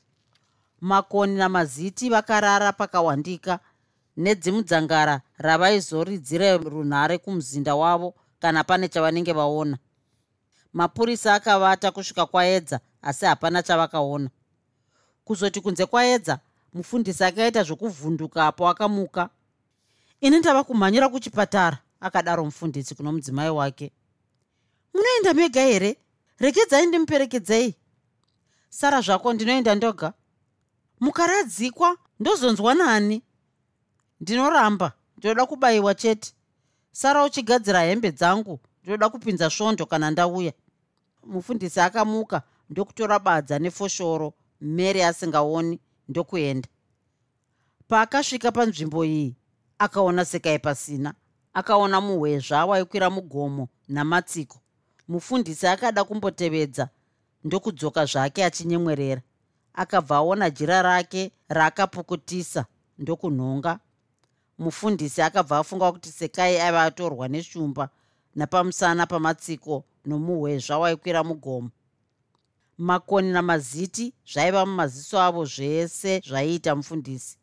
Makoni 0.81 1.35
namaziti 1.35 2.09
vakarara 2.09 2.73
pakawandika 2.73 3.59
nedzimudzangara 4.17 5.21
ravaizoridzire 5.37 6.57
runhare 6.57 7.17
kumuzinda 7.17 7.75
wavo 7.75 8.13
kana 8.39 8.63
pane 8.63 8.87
chavanenge 8.87 9.33
vaona. 9.33 9.77
Mapurisa 10.73 11.33
akavata 11.33 11.91
kusvika 11.91 12.25
kwaedza 12.25 12.79
asi 13.01 13.25
hapana 13.25 13.63
chavakaona. 13.63 14.29
Kuzoti 15.25 15.61
kunze 15.61 15.85
kwaedza 15.85 16.39
mufundisi 16.73 17.23
akaita 17.23 17.63
zvokuvhundukapo 17.63 18.69
akamuka. 18.69 19.29
Ini 20.21 20.39
ndava 20.39 20.63
kumhanyira 20.63 21.09
kuchipatara 21.09 21.77
akadaro 21.99 22.45
mufundisi 22.45 22.95
kuno 22.95 23.11
mudzimai 23.11 23.49
wake. 23.49 23.91
Munoenda 24.93 25.33
mega 25.33 25.61
here? 25.61 25.97
Regedzai 26.39 26.85
ndimuperekedzei. 26.85 27.75
Sara 28.69 29.01
zvako 29.01 29.33
ndinoenda 29.33 29.75
ndoga. 29.75 30.13
Mukaradzikwa 30.99 31.97
ndozonzwa 32.19 32.73
nani 32.73 33.23
ndinoramba 34.21 34.91
ndinoda 35.17 35.45
kubayiwa 35.45 35.95
chete. 35.95 36.33
Sara 36.91 37.23
uchigadzira 37.23 37.81
hembe 37.81 38.11
dzangu 38.11 38.59
ndinoda 38.83 39.09
kupinza 39.09 39.49
svondo 39.49 39.85
kana 39.85 40.11
ndauya. 40.11 40.53
Mufundisi 41.23 41.79
akamuka 41.79 42.41
ndokutora 42.69 43.19
badza 43.19 43.59
nefoshoro 43.59 44.33
mary 44.61 45.03
asingaoni 45.03 45.79
ndokuenda. 46.09 46.69
Paakasvika 47.87 48.51
panzvimbo 48.51 49.05
iyi 49.05 49.35
akaona 49.79 50.25
sekai 50.25 50.59
pasina 50.59 51.13
akaona 51.53 52.01
muhwezva 52.01 52.65
waikwira 52.65 53.09
mugomo 53.09 53.67
namatsiko. 53.87 54.57
Mufundisi 55.07 55.67
akada 55.67 56.03
kumbotevedza 56.03 56.89
ndokudzoka 57.43 58.05
zvake 58.05 58.45
achinyemwerera. 58.45 59.21
Akabva 59.73 60.15
aona 60.15 60.49
jira 60.49 60.81
rake 60.81 61.31
raakapukutisa 61.49 62.65
ndokunhonga 62.97 63.79
mufundisi 64.57 65.21
akabva 65.21 65.57
afunga 65.57 65.91
kuti 65.91 66.09
sekai 66.11 66.59
aiva 66.59 66.83
atorwa 66.83 67.27
neshumba 67.27 67.89
napamusana 68.35 69.05
pamatsiko 69.07 69.85
nomuhwezva 70.05 70.77
waikwira 70.77 71.23
mugomo. 71.23 71.69
Makoni 72.77 73.31
namaziti 73.31 74.13
zvaiva 74.31 74.65
mumaziso 74.65 75.21
avo 75.21 75.45
zvese 75.45 76.21
zvaiita 76.27 76.75
mufundisi. 76.75 77.37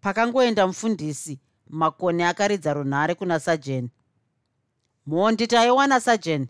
Pakangoenda 0.00 0.66
mufundisi 0.66 1.40
makoni 1.66 2.22
akaridza 2.22 2.74
runhare 2.74 3.14
kuna 3.14 3.40
sajeni. 3.40 3.90
Mhondi 5.06 5.46
taiwana 5.46 6.00
sajeni. 6.00 6.48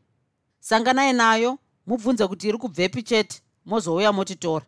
Sanganai 0.60 1.12
nayo 1.12 1.58
mubvunze 1.86 2.26
kuti 2.26 2.48
iri 2.48 2.58
kubvepi 2.58 3.02
chete 3.02 3.42
mozouya 3.64 4.12
motitora. 4.12 4.66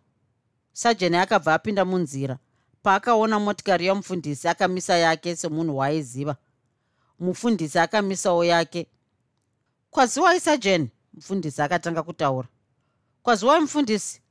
Sajeni 0.73 1.17
akabva 1.17 1.55
apinda 1.55 1.85
munzira 1.85 2.39
paakaona 2.94 3.38
motikari 3.40 3.87
yamufundisi 3.87 4.49
akamisa 4.49 4.94
yake 4.97 5.37
semunhu 5.37 5.77
waaiziva. 5.77 6.37
Mufundisi 7.20 7.79
akamisawo 7.79 8.44
yake. 8.44 8.87
Kwaziwai 9.90 10.40
sajeni 10.40 10.90
mufundisi 11.12 11.62
akatanga 11.62 12.03
kutaura. 12.03 12.49
Kwaziwai 13.23 13.61
mufundisi 13.61 14.23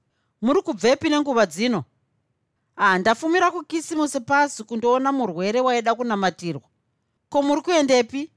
muri 0.42 0.62
kubvepi 0.62 1.10
nenguva 1.10 1.46
dzino? 1.46 1.84
Ah 2.76 2.98
ndafumira 3.00 3.52
kukisimusi 3.52 4.20
pasi 4.20 4.64
kundoona 4.64 5.12
murwere 5.12 5.60
waida 5.62 5.96
kunamatirwa. 5.96 6.62
Ko 7.30 7.42
muri 7.42 7.62
kuendepi? 7.62 8.32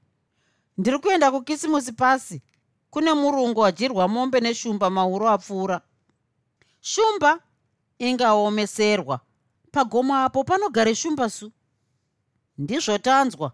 Ndiri 0.79 0.99
kuenda 0.99 1.31
kukisimusi 1.31 1.93
pasi 1.93 2.43
kune 2.91 3.13
murungu 3.15 3.61
wadyirwa 3.61 4.09
mombe 4.09 4.41
neshumba 4.41 4.91
mauro 4.91 5.29
apfuura. 5.29 5.81
Shumba 6.81 7.41
ingaomeserwa 7.99 9.21
pagomo 9.77 10.15
apo 10.15 10.45
panogare 10.45 10.95
shumba 10.95 11.29
su. 11.31 11.53
Ndizvo 12.59 12.99
tanzwa. 12.99 13.53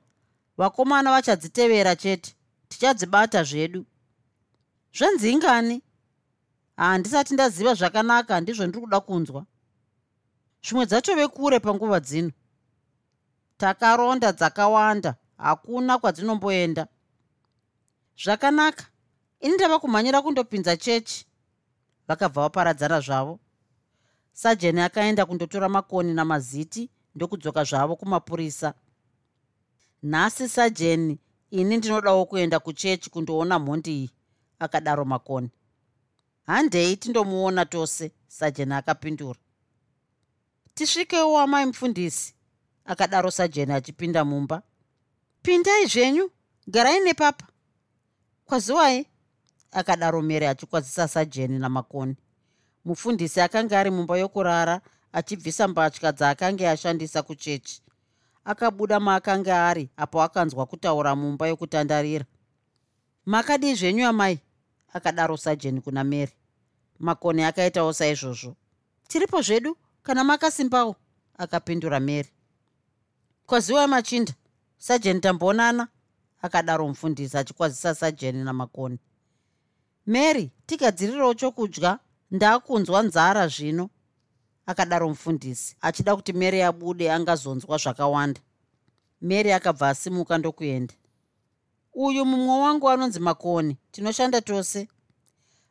Vakomana 0.56 1.10
vachadzitevera 1.10 1.96
chete. 1.96 2.36
Tichadzibata 2.68 3.44
zvedu. 3.44 3.84
Zvenzingani? 4.94 5.82
Handisati 6.76 7.34
ndaziva 7.34 7.74
zvakanaka 7.74 8.40
ndizvo 8.40 8.66
ndiri 8.66 8.80
kuda 8.80 9.00
kunzwa. 9.00 9.46
Zvimwe 10.64 10.86
dzatove 10.86 11.28
kure 11.28 11.60
panguva 11.60 12.00
dzino. 12.00 12.30
Takaronda 13.56 14.32
dzakawanda 14.32 15.14
hakuna 15.38 15.98
kwadzinomboenda 15.98 16.86
zvakanaka. 18.22 18.84
Ini 19.40 19.54
ndava 19.54 19.78
kumhanyira 19.78 20.22
kundopinza 20.22 20.76
chechi. 20.76 21.26
Vakabva 22.08 22.42
vaparadzana 22.42 23.00
zvavo 23.00 23.40
sajeni 24.32 24.80
akaenda 24.80 25.26
kundotora 25.26 25.68
makoni 25.68 26.14
namaziti 26.14 26.90
ndokudzoka 27.14 27.64
zvavo 27.64 27.96
kumapurisa. 27.96 28.74
Nhasi 30.02 30.48
sajeni 30.48 31.18
ini 31.50 31.76
ndinodawo 31.76 32.26
kuenda 32.26 32.60
kuchechi 32.60 33.10
kundoona 33.10 33.58
mhondi 33.58 33.90
iyi 33.96 34.10
akadaro 34.58 35.04
makoni. 35.04 35.50
Handei 36.46 36.96
tindomuona 36.96 37.66
tose 37.66 38.12
sajeni 38.28 38.74
akapindura. 38.74 39.38
Tisvikewo 40.74 41.38
amai 41.38 41.66
mufundisi 41.66 42.34
akadaro 42.84 43.30
sajeni 43.30 43.72
achipinda 43.72 44.24
mumba. 44.24 44.62
Pindai 45.42 45.86
zvenyu 45.86 46.30
garai 46.66 47.00
nepapa. 47.00 47.46
Kwaziwai 48.44 49.06
akadaro 49.70 50.22
mere 50.22 50.48
achikwazisa 50.48 51.08
sajeni 51.08 51.58
namakoni 51.58 52.16
mufundisi 52.84 53.40
akanga 53.40 53.80
ari 53.80 53.90
mumba 53.90 54.18
yokurara 54.18 54.80
achibvisa 55.12 55.68
mbatya 55.68 56.12
dzaakanga 56.12 56.70
ashandisa 56.70 57.22
kuchechi. 57.22 57.82
Akabuda 58.44 59.00
maakanga 59.00 59.68
ari 59.68 59.90
apo 59.96 60.22
akanzwa 60.22 60.66
kutaura 60.66 61.16
mumba 61.16 61.48
yokutandarira. 61.48 62.24
Makadii 63.26 63.74
zvenyu 63.74 64.06
amai 64.06 64.40
akadaro 64.92 65.36
sajeni 65.36 65.80
kuna 65.80 66.04
mary. 66.04 66.32
Makoni 66.98 67.42
akaitawo 67.44 67.92
saizvozvo. 67.92 68.56
Tiripo 69.08 69.42
zvedu 69.42 69.76
kana 70.02 70.24
makasimbawo? 70.24 70.96
Akapindura 71.38 72.00
mary. 72.00 72.28
Kwaziwa 73.46 73.86
machinda. 73.88 74.32
Sajeni 74.78 75.20
tamboonana? 75.20 75.88
Akadaro 76.42 76.88
mufundisi 76.88 77.36
achikwazisa 77.38 77.94
sajeni 77.94 78.44
namakoni 78.44 78.98
mary 80.06 80.50
tigadzirirewo 80.66 81.34
chokudya 81.34 81.98
ndaakunzwa 82.32 83.02
nzara 83.02 83.48
zvino 83.48 83.90
akadaro 84.66 85.08
mufundisi 85.08 85.76
achida 85.80 86.16
kuti 86.16 86.32
mary 86.32 86.62
abude 86.62 87.12
angazonzwa 87.12 87.76
zvakawanda. 87.78 88.40
Mary 89.20 89.52
akabva 89.52 89.88
asimuka 89.88 90.38
ndokuenda. 90.38 90.94
Uyu 91.94 92.24
mumwe 92.24 92.58
wangu 92.60 92.90
anonzi 92.90 93.20
makoni 93.20 93.76
tinoshanda 93.92 94.40
tose. 94.40 94.88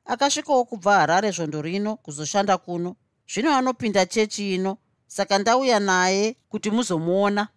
Akasvikawo 0.05 0.65
kubva 0.65 0.93
harare 0.99 1.31
zvondo 1.31 1.61
rino 1.61 1.95
kuzoshanda 1.95 2.57
kuno. 2.57 2.95
Zvino 3.33 3.55
anopinda 3.55 4.05
chechi 4.05 4.55
ino 4.55 4.77
saka 5.07 5.37
ndauya 5.37 5.79
naye 5.79 6.35
kuti 6.49 6.71
muzomuona. 6.71 7.47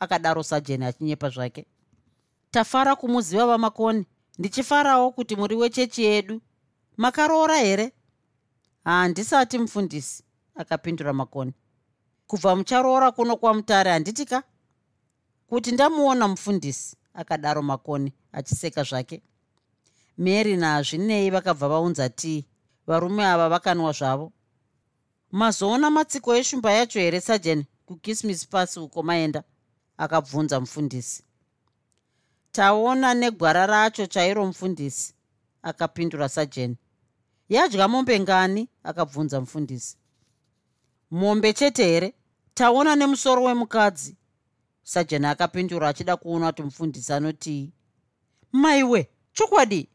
Akadaro 0.00 0.42
sajeni 0.42 0.84
achinyepa 0.84 1.28
zvake. 1.28 1.66
Tafara 2.50 2.96
kumuziva 2.96 3.46
vamakoni 3.46 4.06
ndichifarawo 4.38 5.10
kuti 5.10 5.36
muri 5.36 5.56
wechechi 5.56 6.02
yedu. 6.02 6.40
Makaroora 6.96 7.56
here 7.58 7.92
handisati 8.84 9.58
mufundisi 9.58 10.24
akapindura 10.54 11.12
makoni. 11.12 11.52
Kubva 12.26 12.56
mucharoora 12.56 13.10
kuno 13.12 13.36
kwamutare 13.36 13.90
handitika 13.90 14.42
kuti 15.46 15.72
ndamuona 15.72 16.28
mufundisi 16.28 16.96
akadaro 17.14 17.62
makoni 17.62 18.12
achiseka 18.32 18.82
zvake. 18.82 19.22
Mary 20.18 20.56
naazvinei 20.56 21.30
vakabva 21.30 21.68
vaunza 21.68 22.08
tii? 22.08 22.46
Varume 22.86 23.26
ava 23.26 23.48
vakanwa 23.48 23.92
zvavo. 23.92 24.32
Mazoona 25.32 25.90
matsiko 25.90 26.34
eshumba 26.36 26.72
yacho 26.72 27.00
here 27.00 27.20
sajeni 27.20 27.66
kukismis 27.86 28.46
pasi 28.46 28.80
uko 28.80 29.02
maenda 29.02 29.42
akabvunza 29.96 30.60
mufundisi 30.60 31.24
taona 32.52 33.14
negwara 33.14 33.66
racho 33.66 34.06
chairo 34.06 34.46
mufundisi 34.46 35.14
akapindura 35.62 36.28
sajeni 36.28 36.76
yadya 37.50 37.88
mombe 37.88 38.20
ngani? 38.20 38.68
Akabvunza 38.82 39.40
mufundisi. 39.40 39.96
Mombe 41.10 41.52
chete 41.52 41.84
here? 41.84 42.14
Taona 42.54 42.96
nemusoro 42.96 43.42
wemukadzi. 43.42 44.16
Sajeni 44.82 45.26
akapindura 45.26 45.88
achida 45.88 46.16
kuona 46.16 46.46
kuti 46.46 46.62
mufundisi 46.62 47.12
anotii 47.12 47.72
maiwe 48.52 49.10
chokwadi? 49.32 49.88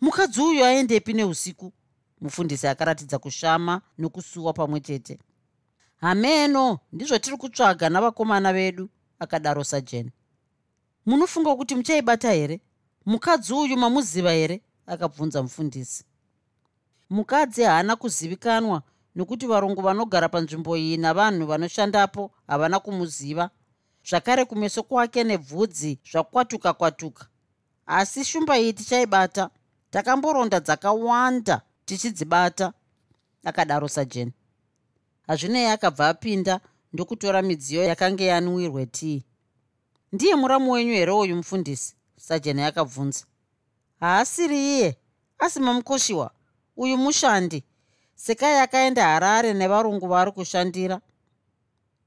Mukadzi 0.00 0.40
uyu 0.40 0.64
aendepi 0.64 1.12
neusiku? 1.12 1.72
Mufundisi 2.20 2.66
akaratidza 2.66 3.18
kushama 3.18 3.82
nokusuwa 3.98 4.52
pamwe 4.52 4.80
chete. 4.80 5.18
Hameno 5.96 6.78
ndizvo 6.92 7.18
tiri 7.18 7.36
kutsvaga 7.36 7.88
navakomana 7.88 8.52
vedu 8.52 8.88
akadaro 9.18 9.64
sajeni 9.64 10.10
munofunga 11.06 11.56
kuti 11.56 11.74
muchaibata 11.74 12.32
here? 12.32 12.60
Mukadzi 13.06 13.52
uyu 13.54 13.76
mamuziva 13.76 14.32
here? 14.32 14.62
akabvunza 14.86 15.42
mufundisi 15.42 16.04
mukadzi 17.10 17.62
haana 17.62 17.96
kuzivikanwa 17.96 18.82
nokuti 19.14 19.46
varongo 19.46 19.82
vanogara 19.82 20.28
panzvimbo 20.28 20.76
iyi 20.76 20.96
navanhu 20.96 21.46
vanoshandapo 21.46 22.30
havana 22.46 22.80
kumuziva. 22.80 23.50
Zvakare 24.08 24.44
kumeso 24.44 24.82
kwake 24.82 25.24
nebvudzi 25.24 25.98
zvakwatuka 26.10 26.72
kwatuka. 26.72 27.26
Asi 27.86 28.24
shumba 28.24 28.58
iyi 28.58 28.72
tichaibata. 28.72 29.50
Takamboronda 29.90 30.60
dzakawanda 30.60 31.60
tichidzibata 31.84 32.72
akadaro 33.44 33.88
sajeni. 33.88 34.32
Hazvinei 35.26 35.66
akabva 35.66 36.08
apinda 36.08 36.60
ndokutora 36.92 37.42
midziyo 37.42 37.84
yakanga 37.84 38.24
yanwirwe 38.24 38.86
tii. 38.86 39.24
Ndiye 40.12 40.34
muramu 40.34 40.72
wenyu 40.72 40.92
here 40.92 41.12
uyu 41.12 41.36
mufundisi? 41.36 41.94
Sajeni 42.16 42.62
akabvunza. 42.62 43.24
Haasiri 44.00 44.58
iye 44.58 44.96
asi 45.38 45.60
mamukoshiwa 45.60 46.30
uyu 46.80 46.96
mushandi. 46.96 47.64
Sekai 48.14 48.58
akaenda 48.58 49.04
harare 49.04 49.52
nevarungu 49.54 50.08
vari 50.08 50.32
kushandira. 50.32 51.00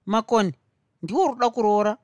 Makoni 0.05 0.53
ndiwo 1.01 1.27
ruda 1.27 1.49
kuroora. 1.49 1.97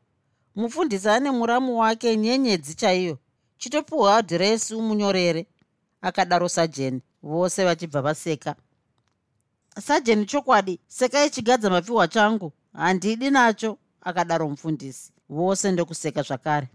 Mufundisi 0.56 1.10
ane 1.10 1.32
muramu 1.32 1.80
wake 1.80 2.18
nyenyedzi 2.18 2.74
chaiyo. 2.74 3.18
Chitopiwa 3.58 4.18
adhiresi 4.18 4.76
umunyorere. 4.76 5.48
Akadaro 6.02 6.50
sajeni 6.50 7.02
vose 7.24 7.64
vachibva 7.66 8.02
vaseka. 8.02 8.56
Sajeni 9.82 10.26
chokwadi 10.26 10.80
sekai 10.88 11.30
chigadza 11.30 11.70
mapfihwa 11.70 12.08
changu. 12.08 12.52
Handidi 12.74 13.30
nacho 13.30 13.78
akadaro 14.02 14.50
mufundisi. 14.50 15.12
Vose 15.30 15.72
ndokuseka 15.72 16.22
zvakare. 16.22 16.68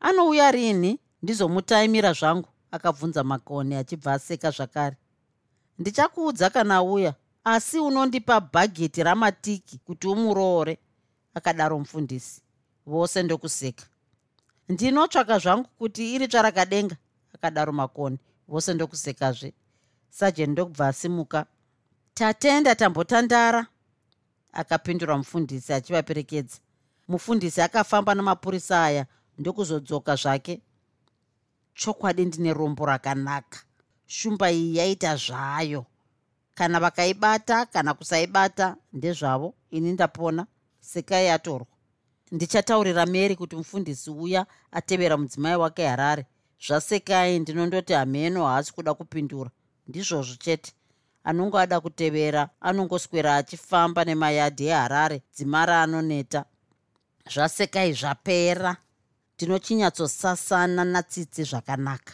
Anouya 0.00 0.50
rini 0.50 0.98
ndizomutaimira 1.22 2.12
zvangu 2.12 2.48
akabvunza 2.72 3.24
makoni 3.24 3.74
achibva 3.74 4.12
aseka 4.12 4.50
zvakare. 4.50 4.96
Ndichakuudza 5.78 6.50
kana 6.50 6.74
auya 6.74 7.14
asi 7.44 7.78
unondipa 7.78 8.40
bhageti 8.40 9.02
ramatiki 9.02 9.78
kuti 9.78 10.08
umuroore 10.08 10.78
akadaro 11.34 11.78
mufundisi. 11.78 12.42
Vose 12.86 13.22
ndokuseka. 13.22 13.84
Ndinotsvaka 14.68 15.38
zvangu 15.38 15.68
kuti 15.78 16.14
iri 16.14 16.28
tsvarakadenga 16.28 16.96
akadaro 17.34 17.72
makoni 17.72 18.18
vose 18.48 18.74
ndokusekazve. 18.74 19.52
Sajeni 20.10 20.52
ndokubva 20.52 20.88
asimuka. 20.88 21.46
Tatenda 22.14 22.74
tambotandara 22.74 23.66
akapindura 24.52 25.18
mufundisi 25.18 25.72
achivaperekedza. 25.72 26.56
Mufundisi 27.08 27.60
akafamba 27.62 28.14
namapurisa 28.14 28.84
aya 28.84 29.06
ndokuzodzoka 29.38 30.16
zvake 30.16 30.60
chokwadi 31.74 32.24
ndine 32.24 32.52
rombo 32.54 32.86
rakanaka. 32.86 33.58
Shumba 34.06 34.50
iyi 34.52 34.76
yaita 34.76 35.16
zvayo. 35.16 35.86
Kana 36.54 36.80
vakaibata 36.80 37.66
kana 37.66 37.94
kusaibata 37.94 38.76
ndezvavo. 38.92 39.54
Ini 39.70 39.92
ndapona 39.92 40.46
sekai 40.80 41.26
yatorwa 41.26 41.66
ndichataurira 42.32 43.06
mary 43.06 43.36
kuti 43.36 43.56
mufundisi 43.56 44.10
uya 44.10 44.46
atevera 44.72 45.16
mudzimai 45.16 45.56
wake 45.56 45.86
harare. 45.86 46.26
Zvasekai 46.66 47.38
ndinondoti 47.38 47.92
hameno 47.92 48.46
haasi 48.46 48.72
kuda 48.72 48.94
kupindura. 48.94 49.50
Ndizvozvo 49.88 50.36
chete. 50.36 50.72
Anonge 51.24 51.58
ada 51.58 51.80
kutevera 51.80 52.48
anongoswera 52.60 53.36
achifamba 53.36 54.04
nemayadhi 54.04 54.66
eharare 54.66 55.22
dzimara 55.34 55.82
anoneta. 55.82 56.44
Zvasekai 57.32 57.92
zvapera 57.92 58.76
ndinochinyatsosasana 59.42 60.82
natsitsi 60.92 61.42
zvakanaka 61.50 62.12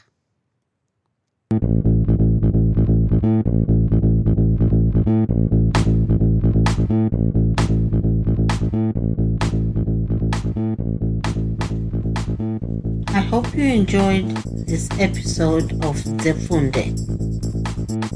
I 13.19 13.21
hope 13.31 13.55
you 13.55 13.65
enjoyed 13.65 14.29
this 14.67 14.89
episode 14.99 15.73
of 15.85 15.97
Zefunde. 16.23 16.85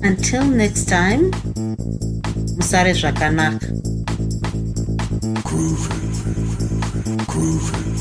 Until 0.02 0.44
next 0.44 0.84
time, 0.88 1.30
Musare 2.56 2.92
Zvakanaka. 2.94 3.66
Groovy, 5.46 5.96
groovy. 7.26 7.91